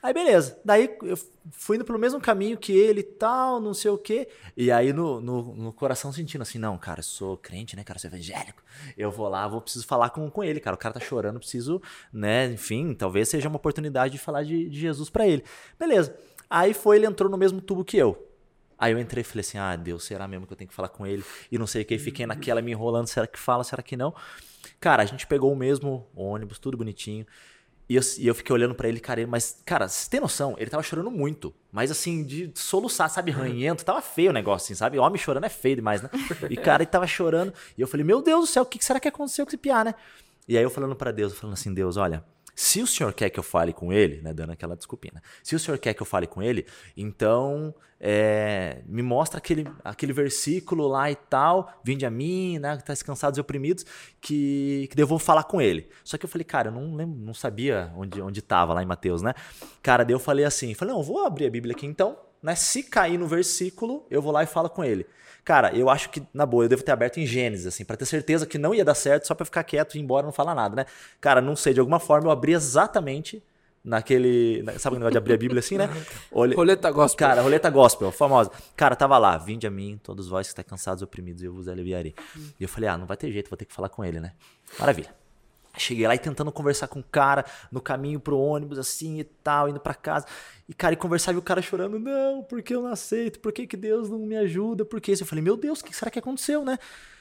[0.02, 0.60] Aí, beleza.
[0.64, 1.18] Daí eu
[1.50, 4.28] fui indo pelo mesmo caminho que ele tal, não sei o quê.
[4.56, 7.96] E aí no, no, no coração sentindo assim, não, cara, eu sou crente, né, cara,
[7.96, 8.62] eu sou evangélico.
[8.96, 10.74] Eu vou lá, vou preciso falar com, com ele, cara.
[10.74, 11.82] O cara tá chorando, preciso,
[12.12, 15.42] né, enfim, talvez seja uma oportunidade de falar de, de Jesus pra ele.
[15.78, 16.16] Beleza.
[16.48, 18.24] Aí foi, ele entrou no mesmo tubo que eu.
[18.78, 20.88] Aí eu entrei e falei assim: ah, Deus, será mesmo que eu tenho que falar
[20.88, 21.24] com ele?
[21.50, 24.14] E não sei o que, fiquei naquela me enrolando: será que fala, será que não?
[24.78, 27.26] Cara, a gente pegou o mesmo ônibus, tudo bonitinho.
[27.88, 30.54] E eu, e eu fiquei olhando pra ele, cara, ele- mas, cara, você tem noção?
[30.58, 31.54] Ele tava chorando muito.
[31.72, 33.84] Mas assim, de soluçar, sabe, ranhento.
[33.84, 34.98] Tava feio o negócio, assim, sabe?
[34.98, 36.10] Homem chorando é feio demais, né?
[36.50, 37.52] E, cara, ele tava chorando.
[37.76, 39.82] E eu falei, meu Deus do céu, o que será que aconteceu com esse piá,
[39.84, 39.94] né?
[40.46, 42.22] E aí eu falando pra Deus, falando assim, Deus, olha,
[42.58, 45.20] se o senhor quer que eu fale com ele, né, dando aquela desculpinha, né?
[45.44, 50.12] se o senhor quer que eu fale com ele, então é, me mostra aquele, aquele
[50.12, 53.86] versículo lá e tal, vinde a mim, né, que tá cansados e oprimidos,
[54.20, 55.88] que, que eu vou falar com ele.
[56.02, 58.86] Só que eu falei, cara, eu não lembro, não sabia onde, onde tava lá em
[58.86, 59.34] Mateus, né?
[59.80, 62.56] Cara, daí eu falei assim, falei, não, vou abrir a Bíblia aqui então, né?
[62.56, 65.06] Se cair no versículo, eu vou lá e falo com ele.
[65.48, 68.04] Cara, eu acho que, na boa, eu devo ter aberto em Gênesis, assim, pra ter
[68.04, 70.32] certeza que não ia dar certo, só pra ficar quieto e ir embora e não
[70.32, 70.84] falar nada, né?
[71.22, 73.42] Cara, não sei, de alguma forma eu abri exatamente
[73.82, 74.62] naquele.
[74.62, 75.88] na- Sabe o negócio de abrir a Bíblia assim, né?
[76.30, 77.26] Olhe- Roleta gospel.
[77.26, 78.50] Cara, roleta gospel, famosa.
[78.76, 81.66] Cara, tava lá, vinde a mim, todos vós que estáis cansados oprimidos, e eu vos
[81.66, 82.14] aliviarei.
[82.60, 84.32] E eu falei, ah, não vai ter jeito, vou ter que falar com ele, né?
[84.78, 85.08] Maravilha.
[85.80, 89.68] Cheguei lá e tentando conversar com o cara no caminho pro ônibus, assim e tal,
[89.68, 90.26] indo pra casa.
[90.68, 93.66] E, cara, e conversava e o cara chorando, não, porque eu não aceito, por que,
[93.66, 95.22] que Deus não me ajuda, por que isso?
[95.22, 96.78] Eu falei, meu Deus, o que será que aconteceu, né?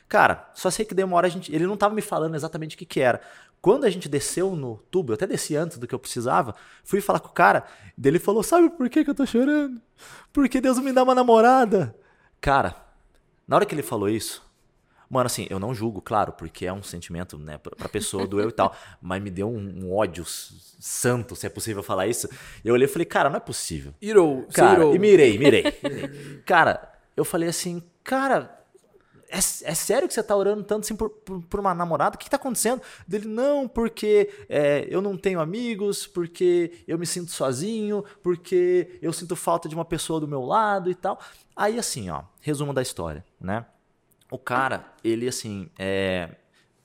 [0.10, 1.54] Cara, só sei que deu uma hora a gente.
[1.54, 3.22] Ele não tava me falando exatamente o que, que era.
[3.62, 7.02] Quando a gente desceu no tubo, eu até desci antes do que eu precisava, fui
[7.02, 7.66] falar com o cara,
[7.98, 9.82] dele falou: Sabe por que, que eu tô chorando?
[10.32, 11.94] Porque Deus me dá uma namorada.
[12.40, 12.76] Cara,
[13.46, 14.47] na hora que ele falou isso,
[15.10, 18.50] mano, assim, eu não julgo, claro, porque é um sentimento, né, pra, pessoa do eu
[18.50, 22.30] e tal, mas me deu um, um ódio santo, se é possível falar isso.
[22.64, 23.94] Eu olhei e falei: Cara, não é possível.
[24.02, 24.96] Irou, Cara, irou.
[24.96, 25.64] e mirei, mirei.
[25.84, 26.42] mirei.
[26.46, 28.58] cara, eu falei assim, cara,
[29.30, 29.42] é, é
[29.74, 32.16] sério que você tá orando tanto assim por, por, por uma namorada?
[32.16, 32.82] O que, que tá acontecendo?
[33.08, 39.12] Dele, não, porque é, eu não tenho amigos, porque eu me sinto sozinho, porque eu
[39.12, 41.20] sinto falta de uma pessoa do meu lado e tal.
[41.56, 43.66] Aí, assim, ó, resumo da história, né?
[44.30, 46.30] O cara, ele, assim, é,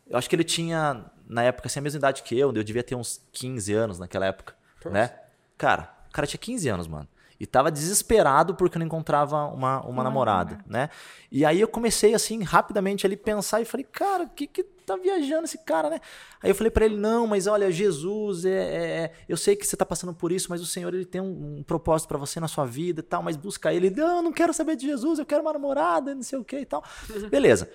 [0.06, 2.82] eu acho que ele tinha, na época, assim, a mesma idade que eu, eu devia
[2.82, 4.54] ter uns 15 anos naquela época,
[4.92, 5.14] né?
[5.58, 7.08] Cara, o cara tinha 15 anos, mano.
[7.42, 10.88] E tava desesperado porque não encontrava uma, uma namorada, né?
[11.28, 14.94] E aí eu comecei, assim, rapidamente ali pensar e falei, cara, o que que tá
[14.94, 16.00] viajando esse cara, né?
[16.40, 19.76] Aí eu falei para ele, não, mas olha, Jesus, é, é, eu sei que você
[19.76, 22.46] tá passando por isso, mas o Senhor, ele tem um, um propósito para você na
[22.46, 23.90] sua vida e tal, mas busca ele.
[23.90, 26.60] Não, eu não quero saber de Jesus, eu quero uma namorada, não sei o que
[26.60, 26.84] e tal.
[27.28, 27.68] Beleza.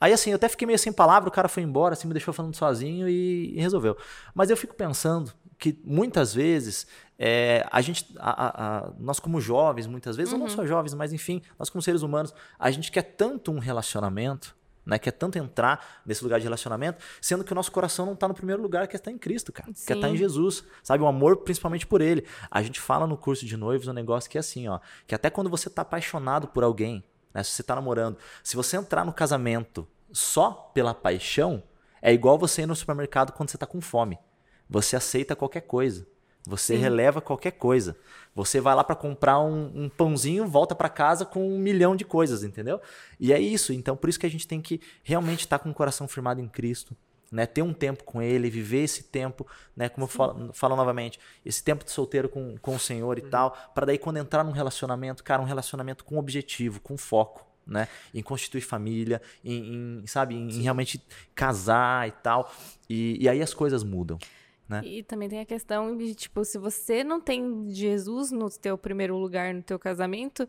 [0.00, 2.32] Aí assim, eu até fiquei meio sem palavra, o cara foi embora, assim, me deixou
[2.32, 3.96] falando sozinho e, e resolveu.
[4.32, 6.86] Mas eu fico pensando que muitas vezes
[7.18, 10.40] é, a gente, a, a, nós como jovens, muitas vezes, uhum.
[10.40, 13.58] ou não só jovens, mas enfim, nós como seres humanos, a gente quer tanto um
[13.58, 14.56] relacionamento,
[14.86, 18.26] né, quer tanto entrar nesse lugar de relacionamento, sendo que o nosso coração não está
[18.26, 19.86] no primeiro lugar, que está em Cristo, cara, Sim.
[19.86, 22.24] que está em Jesus, sabe, o amor principalmente por Ele.
[22.50, 25.28] A gente fala no curso de noivos um negócio que é assim, ó, que até
[25.28, 27.04] quando você está apaixonado por alguém,
[27.34, 31.62] né, se você está namorando, se você entrar no casamento só pela paixão,
[32.00, 34.18] é igual você ir no supermercado quando você está com fome.
[34.70, 36.06] Você aceita qualquer coisa.
[36.46, 36.80] Você Sim.
[36.80, 37.96] releva qualquer coisa.
[38.34, 42.04] Você vai lá para comprar um, um, pãozinho, volta para casa com um milhão de
[42.04, 42.80] coisas, entendeu?
[43.18, 43.72] E é isso.
[43.72, 46.40] Então, por isso que a gente tem que realmente estar tá com o coração firmado
[46.40, 46.96] em Cristo,
[47.30, 47.44] né?
[47.44, 49.46] Ter um tempo com Ele, viver esse tempo,
[49.76, 49.88] né?
[49.88, 50.12] Como Sim.
[50.12, 53.30] eu falo, falo, novamente, esse tempo de solteiro com, com o Senhor e uhum.
[53.30, 57.48] tal, para daí quando entrar num relacionamento, cara, um relacionamento com objetivo, com foco.
[57.66, 57.86] Né?
[58.12, 61.00] Em constituir família, em, em sabe, em, em, realmente
[61.36, 62.52] casar e tal.
[62.88, 64.18] E, e aí as coisas mudam.
[64.70, 64.82] Né?
[64.84, 69.16] E também tem a questão de, tipo, se você não tem Jesus no teu primeiro
[69.16, 70.48] lugar no teu casamento,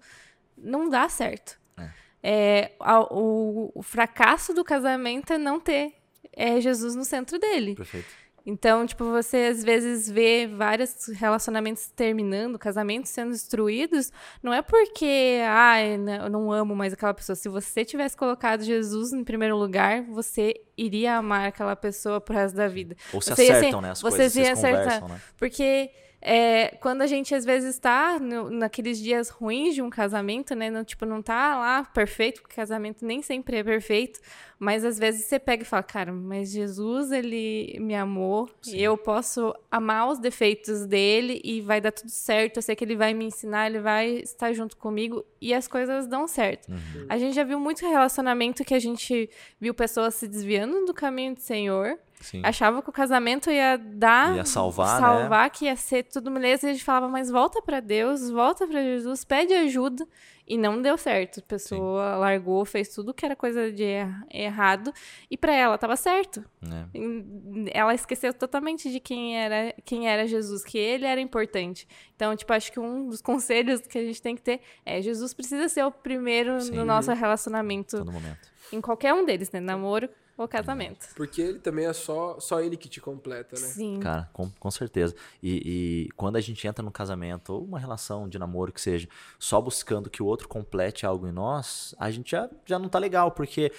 [0.55, 1.59] não dá certo.
[1.75, 1.89] É.
[2.23, 2.71] É,
[3.09, 5.95] o, o, fracasso do casamento é não ter
[6.33, 7.73] é, Jesus no centro dele.
[7.73, 8.20] Perfeito.
[8.45, 14.11] Então, tipo, você às vezes vê vários relacionamentos terminando, casamentos sendo destruídos,
[14.41, 17.35] não é porque, ah, eu não amo mais aquela pessoa.
[17.35, 22.55] Se você tivesse colocado Jesus em primeiro lugar, você iria amar aquela pessoa pro resto
[22.55, 22.95] da vida.
[23.13, 23.91] Ou se você acertam, ia, né?
[23.91, 25.07] As vocês coisas, iam acertar.
[25.07, 25.21] Né?
[25.37, 25.91] Porque
[26.21, 30.69] é, quando a gente às vezes está naqueles dias ruins de um casamento, né?
[30.69, 34.19] Não, tipo, não tá lá perfeito, porque casamento nem sempre é perfeito,
[34.59, 38.77] mas às vezes você pega e fala, cara, mas Jesus, ele me amou, Sim.
[38.77, 42.57] e eu posso amar os defeitos dele e vai dar tudo certo.
[42.57, 46.05] Eu sei que ele vai me ensinar, ele vai estar junto comigo e as coisas
[46.05, 46.71] dão certo.
[46.71, 47.07] Uhum.
[47.09, 49.27] A gente já viu muito relacionamento que a gente
[49.59, 52.41] viu pessoas se desviando do caminho do Senhor Sim.
[52.43, 54.35] Achava que o casamento ia dar.
[54.35, 55.49] Ia salvar, salvar né?
[55.49, 56.67] que ia ser tudo beleza.
[56.67, 60.07] E a gente falava, mas volta para Deus, volta para Jesus, pede ajuda.
[60.47, 61.39] E não deu certo.
[61.39, 62.19] A pessoa Sim.
[62.19, 64.93] largou, fez tudo que era coisa de er errado.
[65.29, 66.43] E para ela tava certo.
[66.61, 67.79] É.
[67.79, 71.87] Ela esqueceu totalmente de quem era, quem era Jesus, que ele era importante.
[72.15, 75.33] Então, tipo, acho que um dos conselhos que a gente tem que ter é: Jesus
[75.33, 76.75] precisa ser o primeiro Sim.
[76.75, 77.97] no nosso relacionamento.
[77.99, 78.51] Todo momento.
[78.73, 79.59] Em qualquer um deles, né?
[79.59, 81.07] Namoro, o casamento.
[81.15, 83.67] Porque ele também é só, só ele que te completa, né?
[83.67, 83.99] Sim.
[83.99, 85.15] Cara, com, com certeza.
[85.41, 89.07] E, e quando a gente entra no casamento, ou uma relação de namoro que seja,
[89.37, 92.99] só buscando que o outro complete algo em nós, a gente já, já não tá
[92.99, 93.71] legal, porque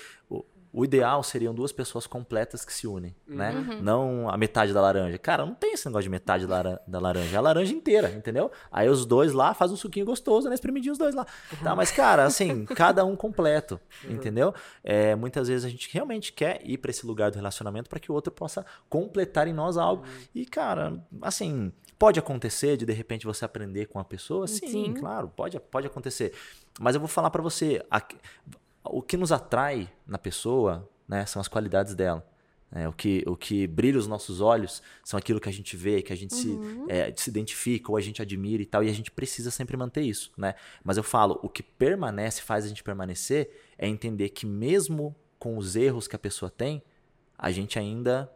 [0.73, 3.53] o ideal seriam duas pessoas completas que se unem, né?
[3.53, 3.63] uhum.
[3.63, 3.79] né?
[3.83, 5.19] Não a metade da laranja.
[5.19, 7.35] Cara, não tem esse negócio de metade da, da laranja.
[7.35, 8.51] É a laranja inteira, entendeu?
[8.71, 10.55] Aí os dois lá fazem um suquinho gostoso, né?
[10.55, 11.27] Espremidinho os dois lá.
[11.53, 11.59] Uhum.
[11.59, 14.13] Tá, mas, cara, assim, cada um completo, uhum.
[14.13, 14.55] entendeu?
[14.83, 18.11] É, muitas vezes a gente realmente quer ir para esse lugar do relacionamento para que
[18.11, 20.05] o outro possa completar em nós algo.
[20.05, 20.23] Uhum.
[20.35, 24.49] E, cara, assim, pode acontecer de de repente você aprender com a pessoa?
[24.49, 24.95] Sim, Sim.
[24.95, 26.33] claro, pode, pode acontecer.
[26.81, 27.85] Mas eu vou falar para você,
[28.85, 32.27] o que nos atrai na pessoa né, são as qualidades dela.
[32.75, 36.01] É, o, que, o que brilha os nossos olhos são aquilo que a gente vê,
[36.01, 36.87] que a gente uhum.
[36.87, 39.77] se, é, se identifica ou a gente admira e tal, e a gente precisa sempre
[39.77, 40.55] manter isso, né?
[40.83, 45.59] Mas eu falo, o que permanece, faz a gente permanecer, é entender que mesmo com
[45.59, 46.83] os erros que a pessoa tem,
[47.37, 48.33] a gente ainda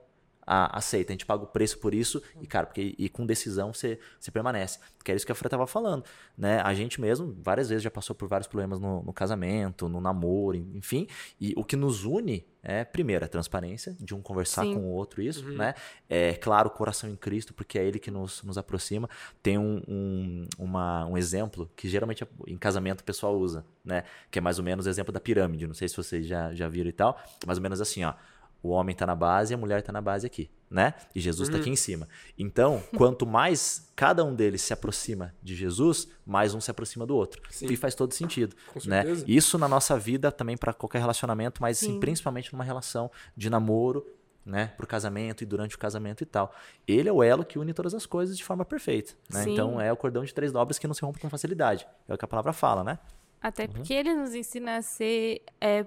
[0.47, 3.73] a, aceita, a gente paga o preço por isso e, cara, porque, e com decisão
[3.73, 4.79] você, você permanece.
[5.05, 6.05] Que é isso que a Fran tava falando,
[6.37, 6.61] né?
[6.61, 10.57] A gente mesmo, várias vezes já passou por vários problemas no, no casamento, no namoro,
[10.57, 11.07] enfim,
[11.41, 14.75] e o que nos une é, primeiro, a transparência, de um conversar Sim.
[14.75, 15.57] com o outro, isso, uhum.
[15.57, 15.75] né?
[16.09, 19.09] É, claro, o coração em Cristo, porque é ele que nos, nos aproxima.
[19.41, 24.03] Tem um, um, uma, um exemplo que geralmente em casamento o pessoal usa, né?
[24.33, 26.67] Que é mais ou menos o exemplo da pirâmide, não sei se vocês já, já
[26.67, 27.17] viram e tal,
[27.47, 28.15] mais ou menos assim, ó
[28.63, 30.95] o homem está na base e a mulher está na base aqui, né?
[31.15, 31.63] E Jesus está uhum.
[31.63, 32.09] aqui em cima.
[32.39, 37.15] Então, quanto mais cada um deles se aproxima de Jesus, mais um se aproxima do
[37.15, 37.41] outro.
[37.51, 37.67] Sim.
[37.67, 39.03] E faz todo sentido, Com né?
[39.03, 39.25] Certeza.
[39.29, 44.05] Isso na nossa vida também para qualquer relacionamento, mas sim, principalmente numa relação de namoro,
[44.47, 46.55] né, pro casamento e durante o casamento e tal.
[46.87, 49.45] Ele é o elo que une todas as coisas de forma perfeita, né?
[49.49, 51.87] Então é o cordão de três dobras que não se rompe com facilidade.
[52.07, 52.99] É o que a palavra fala, né?
[53.43, 53.71] Até uhum.
[53.71, 55.85] porque ele nos ensina a ser é,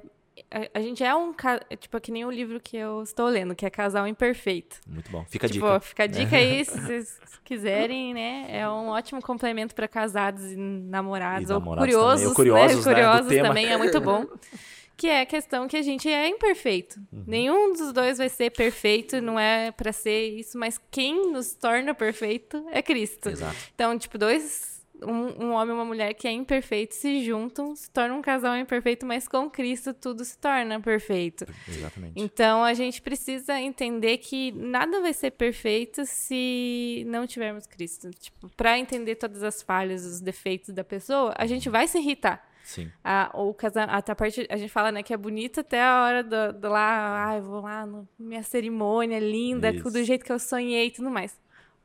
[0.51, 1.33] a, a, gente é um.
[1.69, 4.77] É tipo, é que nem o livro que eu estou lendo, que é Casal Imperfeito.
[4.87, 5.25] Muito bom.
[5.29, 5.79] Fica a tipo, dica.
[5.79, 8.47] Fica a dica aí, se vocês quiserem, né?
[8.49, 12.21] É um ótimo complemento para casados e namorados, e ou namorados curiosos.
[12.21, 12.35] Também.
[12.35, 12.93] curiosos, né?
[12.93, 13.41] curiosos né?
[13.41, 14.25] também é muito bom.
[14.99, 16.99] que é a questão que a gente é imperfeito.
[17.13, 17.23] Uhum.
[17.25, 21.93] Nenhum dos dois vai ser perfeito, não é para ser isso, mas quem nos torna
[21.93, 23.29] perfeito é Cristo.
[23.29, 23.55] Exato.
[23.73, 24.68] Então, tipo, dois
[25.03, 28.55] um, um, homem e uma mulher que é imperfeito se juntam, se tornam um casal
[28.57, 31.45] imperfeito, mas com Cristo tudo se torna perfeito.
[31.67, 32.13] Exatamente.
[32.15, 38.09] Então a gente precisa entender que nada vai ser perfeito se não tivermos Cristo.
[38.11, 42.47] Tipo, para entender todas as falhas, os defeitos da pessoa, a gente vai se irritar.
[42.63, 42.91] Sim.
[43.03, 46.03] A, o casamento, até a parte, a gente fala, né, que é bonito até a
[46.03, 49.89] hora do, do lá, ai, vou lá, no, minha cerimônia linda, Isso.
[49.89, 51.35] do jeito que eu sonhei e tudo mais.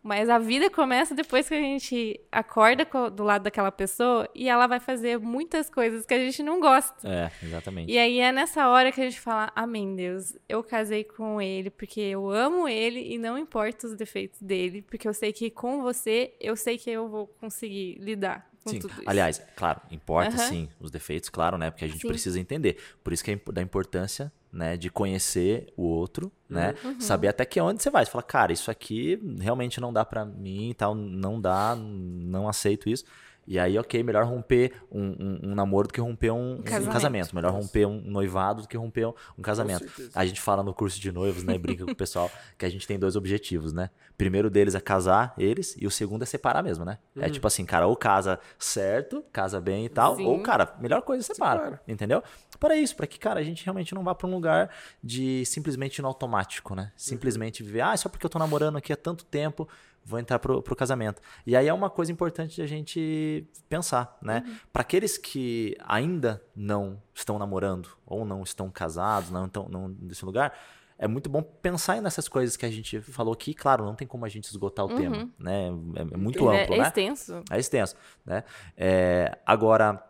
[0.05, 4.67] Mas a vida começa depois que a gente acorda do lado daquela pessoa e ela
[4.67, 7.09] vai fazer muitas coisas que a gente não gosta.
[7.09, 7.91] É, exatamente.
[7.91, 11.71] E aí é nessa hora que a gente fala: Amém, Deus, eu casei com ele
[11.71, 15.81] porque eu amo ele e não importa os defeitos dele, porque eu sei que com
[15.81, 18.54] você eu sei que eu vou conseguir lidar.
[18.71, 18.79] Sim.
[18.81, 19.03] tudo isso.
[19.07, 20.49] Aliás, claro, importa uhum.
[20.49, 21.71] sim os defeitos, claro, né?
[21.71, 22.09] Porque a gente sim.
[22.09, 22.79] precisa entender.
[23.03, 27.01] Por isso que é da importância né, de conhecer o outro, né, uhum.
[27.01, 28.05] saber até que onde você vai.
[28.05, 32.89] Você fala, cara, isso aqui realmente não dá para mim, tal, não dá, não aceito
[32.89, 33.05] isso.
[33.47, 36.93] E aí, ok, melhor romper um, um, um namoro do que romper um, um casamento.
[36.93, 37.35] casamento.
[37.35, 39.85] Melhor romper um noivado do que romper um, casamento.
[40.15, 41.59] A gente fala no curso de noivos, né?
[41.59, 43.91] Brinca com o pessoal que a gente tem dois objetivos, né?
[44.11, 46.99] O primeiro deles é casar eles e o segundo é separar mesmo, né?
[47.15, 47.25] É uhum.
[47.27, 50.25] É tipo assim, cara, ou casa certo, casa bem e tal, Sim.
[50.25, 51.83] ou, cara, melhor coisa é separa, separa.
[51.87, 52.23] Entendeu?
[52.59, 54.71] Para isso, para que, cara, a gente realmente não vá para um lugar
[55.03, 56.93] de simplesmente no automático, né?
[56.97, 59.69] Simplesmente viver, ah, só porque eu tô namorando aqui há tanto tempo,
[60.05, 61.21] vou entrar pro, pro casamento.
[61.47, 64.43] E aí é uma coisa importante de a gente pensar, né?
[64.47, 64.57] Uhum.
[64.73, 70.25] Para aqueles que ainda não estão namorando ou não estão casados, não estão não, nesse
[70.25, 70.53] lugar,
[70.99, 73.53] é muito bom pensar nessas coisas que a gente falou aqui.
[73.53, 74.97] Claro, não tem como a gente esgotar o uhum.
[74.97, 75.69] tema, né?
[75.97, 76.85] É, é muito é, amplo, é né?
[76.87, 77.43] Extenso.
[77.51, 78.45] É extenso, né?
[78.77, 80.03] É, agora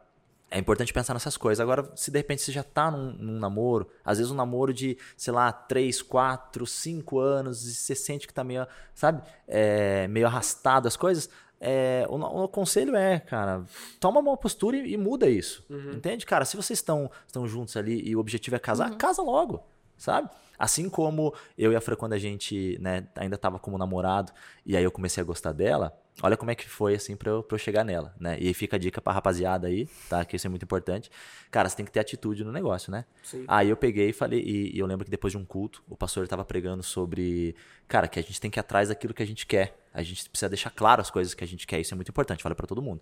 [0.54, 1.60] é importante pensar nessas coisas.
[1.60, 4.96] Agora, se de repente você já tá num, num, namoro, às vezes um namoro de,
[5.16, 10.28] sei lá, 3, 4, 5 anos, e você sente que tá meio, sabe, é, meio
[10.28, 11.28] arrastado as coisas,
[11.60, 13.64] é, o, o, conselho é, cara,
[13.98, 15.64] toma uma postura e, e muda isso.
[15.68, 15.94] Uhum.
[15.94, 16.24] Entende?
[16.24, 18.96] Cara, se vocês estão, estão juntos ali e o objetivo é casar, uhum.
[18.96, 19.60] casa logo,
[19.98, 20.30] sabe?
[20.56, 24.32] Assim como eu e a Fran, quando a gente né, ainda tava como namorado,
[24.64, 25.92] e aí eu comecei a gostar dela,
[26.22, 28.38] olha como é que foi assim pra eu, pra eu chegar nela, né?
[28.40, 30.24] E aí fica a dica pra rapaziada aí, tá?
[30.24, 31.10] Que isso é muito importante.
[31.50, 33.04] Cara, você tem que ter atitude no negócio, né?
[33.22, 33.44] Sim.
[33.48, 35.96] Aí eu peguei e falei, e, e eu lembro que depois de um culto, o
[35.96, 37.56] pastor tava pregando sobre,
[37.88, 39.76] cara, que a gente tem que ir atrás daquilo que a gente quer.
[39.92, 42.42] A gente precisa deixar claro as coisas que a gente quer, isso é muito importante,
[42.42, 43.00] fala para todo mundo.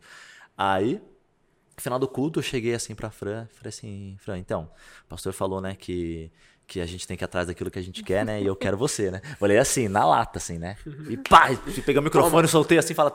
[0.57, 4.71] Aí, no final do culto, eu cheguei assim pra Fran, falei assim, Fran, então,
[5.05, 6.31] o pastor falou, né, que
[6.67, 8.41] que a gente tem que ir atrás daquilo que a gente quer, né?
[8.41, 9.21] E eu quero você, né?
[9.39, 10.77] Falei assim, na lata, assim, né?
[11.09, 11.49] E pá,
[11.85, 13.15] peguei o microfone, soltei assim, fala,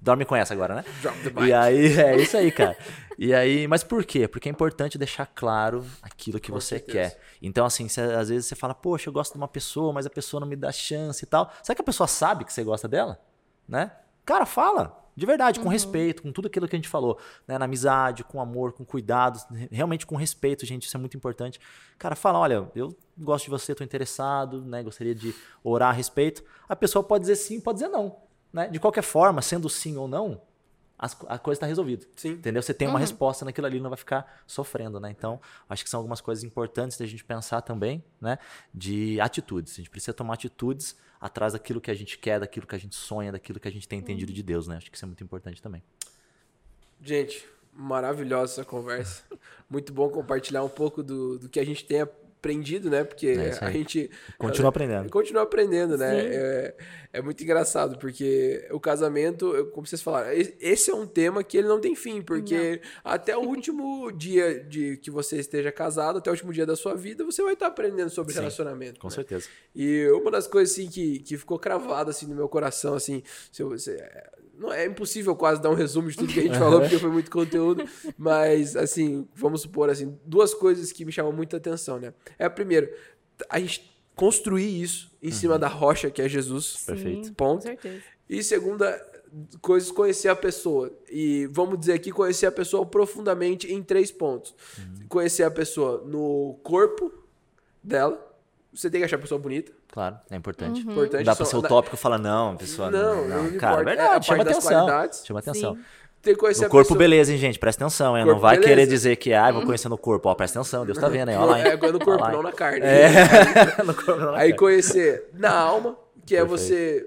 [0.00, 0.84] dorme com essa agora, né?
[1.46, 2.76] E aí, é isso aí, cara.
[3.18, 4.26] E aí, mas por quê?
[4.26, 7.10] Porque é importante deixar claro aquilo que com você certeza.
[7.10, 7.20] quer.
[7.40, 10.10] Então, assim, cê, às vezes você fala, poxa, eu gosto de uma pessoa, mas a
[10.10, 11.52] pessoa não me dá chance e tal.
[11.62, 13.20] Será que a pessoa sabe que você gosta dela?
[13.68, 13.90] Né?
[14.24, 15.03] Cara, fala.
[15.16, 15.72] De verdade, com uhum.
[15.72, 17.56] respeito, com tudo aquilo que a gente falou, né?
[17.58, 19.38] Na amizade, com amor, com cuidado,
[19.70, 21.60] realmente com respeito, gente, isso é muito importante.
[21.98, 24.82] Cara, fala, olha, eu gosto de você, estou interessado, né?
[24.82, 26.42] Gostaria de orar a respeito.
[26.68, 28.16] A pessoa pode dizer sim, pode dizer não,
[28.52, 28.68] né?
[28.68, 30.40] De qualquer forma, sendo sim ou não,
[30.98, 32.06] as, a coisa está resolvida.
[32.16, 32.30] Sim.
[32.30, 32.62] Entendeu?
[32.62, 33.00] Você tem uma uhum.
[33.00, 35.10] resposta naquilo ali, não vai ficar sofrendo, né?
[35.10, 38.38] Então, acho que são algumas coisas importantes da gente pensar também, né?
[38.72, 39.74] De atitudes.
[39.74, 42.94] A gente precisa tomar atitudes atrás daquilo que a gente quer, daquilo que a gente
[42.94, 44.76] sonha, daquilo que a gente tem entendido de Deus, né?
[44.76, 45.82] Acho que isso é muito importante também.
[47.00, 49.24] Gente, maravilhosa essa conversa.
[49.70, 52.06] muito bom compartilhar um pouco do, do que a gente tem
[52.44, 53.02] aprendido, né?
[53.04, 55.08] Porque É a gente Continua aprendendo.
[55.10, 56.18] continua aprendendo, né?
[56.20, 56.74] É,
[57.14, 60.30] é muito engraçado, porque o casamento, como vocês falaram,
[60.60, 64.98] esse é um tema que ele não tem fim, porque até o último dia de
[64.98, 68.10] que você esteja casado, até o último dia da sua vida, você vai estar aprendendo
[68.10, 69.00] sobre Sim, relacionamento.
[69.00, 69.14] Com né?
[69.14, 69.48] certeza.
[69.74, 73.62] E uma das coisas assim que, que ficou cravada assim no meu coração, assim, se
[73.62, 76.58] eu- se- é, não é impossível quase dar um resumo de tudo que a gente
[76.58, 77.84] falou, porque foi muito conteúdo,
[78.16, 82.12] mas assim, vamos supor assim, duas coisas que me chamam muita atenção, né?
[82.38, 82.92] É a primeira,
[83.48, 86.84] a gente construir isso em cima da rocha que é Jesus.
[86.86, 87.32] Perfeito.
[87.34, 87.62] Ponto.
[87.62, 88.02] Com certeza.
[88.28, 89.04] E segunda,
[89.60, 90.92] coisas conhecer a pessoa.
[91.10, 94.54] E vamos dizer aqui, conhecer a pessoa profundamente em três pontos.
[95.08, 97.12] Conhecer a pessoa no corpo
[97.82, 98.32] dela.
[98.72, 99.72] Você tem que achar a pessoa bonita.
[99.94, 100.80] Claro, é importante.
[100.80, 100.86] Uhum.
[100.86, 101.22] Não Importante.
[101.24, 102.90] dá pra só- ser utópico e falar, não, pessoa.
[102.90, 103.58] Não, Não, não não.
[103.58, 103.76] Cara.
[103.76, 104.86] É a verdade, chama atenção.
[104.86, 105.22] qualidades.
[105.24, 105.74] Chama atenção.
[105.76, 105.80] Sim.
[106.20, 106.98] Tem que conhecer No corpo, pessoa.
[106.98, 107.58] beleza, hein, gente?
[107.60, 108.24] Presta atenção, hein?
[108.24, 108.68] Corpo, não vai beleza.
[108.74, 110.28] querer dizer que, ah, vou conhecer no corpo.
[110.28, 111.58] Ó, presta atenção, Deus tá vendo aí, olha lá.
[111.60, 111.66] hein?
[111.66, 112.42] É, no corpo, Olha lá, não hein?
[112.42, 112.80] na carne.
[112.80, 113.82] É.
[113.86, 114.58] no corpo, não na Aí cara.
[114.58, 116.60] conhecer na alma, que é Perfeito.
[116.60, 117.06] você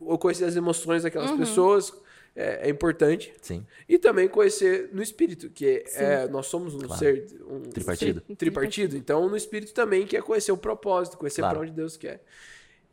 [0.00, 1.38] ou conhecer as emoções daquelas Uhum.
[1.38, 1.92] pessoas,
[2.36, 3.32] é, é importante.
[3.40, 6.98] Sim, E também conhecer no espírito, que é, nós somos um Claro.
[6.98, 8.20] ser um Tripartido.
[8.22, 8.96] tri- tripartido.
[8.96, 11.58] Então, no espírito também que é conhecer o propósito, conhecer Claro.
[11.58, 12.22] para onde Deus quer.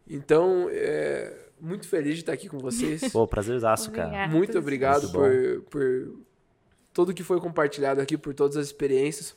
[0.08, 3.12] Então, é, muito feliz de estar aqui com vocês.
[3.12, 4.28] Pô, prazerzaço, cara.
[4.28, 6.20] Muito obrigado Muito por, por
[6.94, 9.36] tudo que foi compartilhado aqui, por todas as experiências,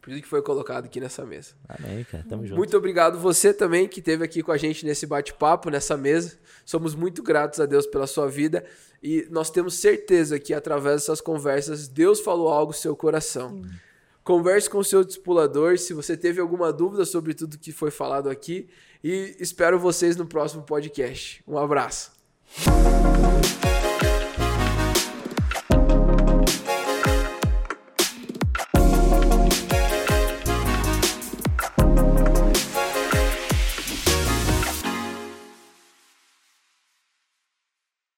[0.00, 1.54] por tudo que foi colocado aqui nessa mesa.
[1.68, 2.24] Amém, cara.
[2.28, 2.56] Tamo junto.
[2.56, 6.38] Muito obrigado você também que esteve aqui com a gente nesse bate-papo, nessa mesa.
[6.64, 8.64] Somos muito gratos a Deus pela sua vida
[9.02, 13.62] e nós temos certeza que através dessas conversas Deus falou algo no seu coração.
[14.22, 18.28] Converse com o seu discipulador se você teve alguma dúvida sobre tudo que foi falado
[18.28, 18.68] aqui
[19.02, 21.42] e espero vocês no próximo podcast.
[21.46, 22.12] Um abraço.